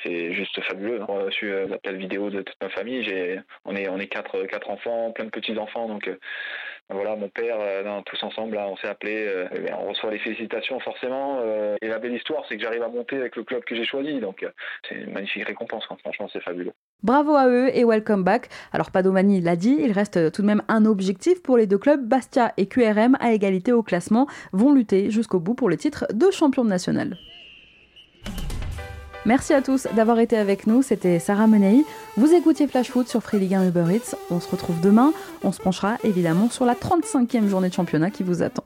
c'est 0.02 0.32
juste 0.32 0.60
fabuleux. 0.62 1.00
On 1.08 1.18
a 1.18 1.24
reçu 1.24 1.52
l'appel 1.68 1.96
vidéo 1.96 2.30
de 2.30 2.42
toute 2.42 2.56
ma 2.62 2.68
famille. 2.70 3.42
On 3.64 3.74
est, 3.76 3.88
on 3.88 3.98
est 3.98 4.06
quatre, 4.06 4.42
quatre 4.44 4.70
enfants, 4.70 5.12
plein 5.12 5.26
de 5.26 5.30
petits 5.30 5.58
enfants, 5.58 5.88
donc 5.88 6.10
voilà, 6.90 7.16
mon 7.16 7.28
père, 7.28 7.56
tous 8.04 8.22
ensemble, 8.22 8.58
on 8.58 8.76
s'est 8.76 8.88
appelé, 8.88 9.46
on 9.78 9.88
reçoit 9.88 10.10
les 10.10 10.18
félicitations 10.18 10.80
forcément. 10.80 11.40
Euh, 11.40 11.76
et 11.80 11.88
la 11.88 11.98
belle 11.98 12.14
histoire, 12.14 12.44
c'est 12.48 12.56
que 12.56 12.62
j'arrive 12.62 12.82
à 12.82 12.88
monter 12.88 13.16
avec 13.16 13.36
le 13.36 13.44
club 13.44 13.64
que 13.64 13.74
j'ai 13.74 13.84
choisi. 13.84 14.20
Donc 14.20 14.42
euh, 14.42 14.50
c'est 14.88 14.96
une 14.96 15.12
magnifique 15.12 15.44
récompense. 15.44 15.84
Hein. 15.90 15.96
Franchement, 16.00 16.28
c'est 16.32 16.42
fabuleux. 16.42 16.72
Bravo 17.02 17.34
à 17.34 17.48
eux 17.48 17.70
et 17.74 17.84
welcome 17.84 18.22
back. 18.22 18.48
Alors 18.72 18.90
Padomani 18.90 19.40
l'a 19.40 19.56
dit, 19.56 19.76
il 19.78 19.92
reste 19.92 20.32
tout 20.32 20.42
de 20.42 20.46
même 20.46 20.62
un 20.68 20.84
objectif 20.84 21.42
pour 21.42 21.56
les 21.56 21.66
deux 21.66 21.78
clubs. 21.78 22.06
Bastia 22.06 22.52
et 22.56 22.66
QRM, 22.66 23.16
à 23.20 23.32
égalité 23.32 23.72
au 23.72 23.82
classement, 23.82 24.26
vont 24.52 24.72
lutter 24.72 25.10
jusqu'au 25.10 25.40
bout 25.40 25.54
pour 25.54 25.68
le 25.68 25.76
titre 25.76 26.06
de 26.12 26.30
champion 26.30 26.64
national. 26.64 27.16
Merci 29.26 29.54
à 29.54 29.62
tous 29.62 29.86
d'avoir 29.94 30.18
été 30.20 30.36
avec 30.36 30.66
nous. 30.66 30.82
C'était 30.82 31.18
Sarah 31.18 31.46
Menei. 31.46 31.84
Vous 32.16 32.32
écoutiez 32.32 32.68
Flash 32.68 32.92
Foot 32.92 33.08
sur 33.08 33.20
Free 33.24 33.40
Ligue 33.40 33.54
1 33.54 33.66
Uber 33.66 33.86
Eats. 33.90 34.14
On 34.30 34.38
se 34.38 34.48
retrouve 34.48 34.80
demain. 34.80 35.12
On 35.42 35.50
se 35.50 35.60
penchera 35.60 35.96
évidemment 36.04 36.48
sur 36.48 36.64
la 36.64 36.74
35e 36.74 37.48
journée 37.48 37.70
de 37.70 37.74
championnat 37.74 38.10
qui 38.10 38.22
vous 38.22 38.40
attend. 38.44 38.62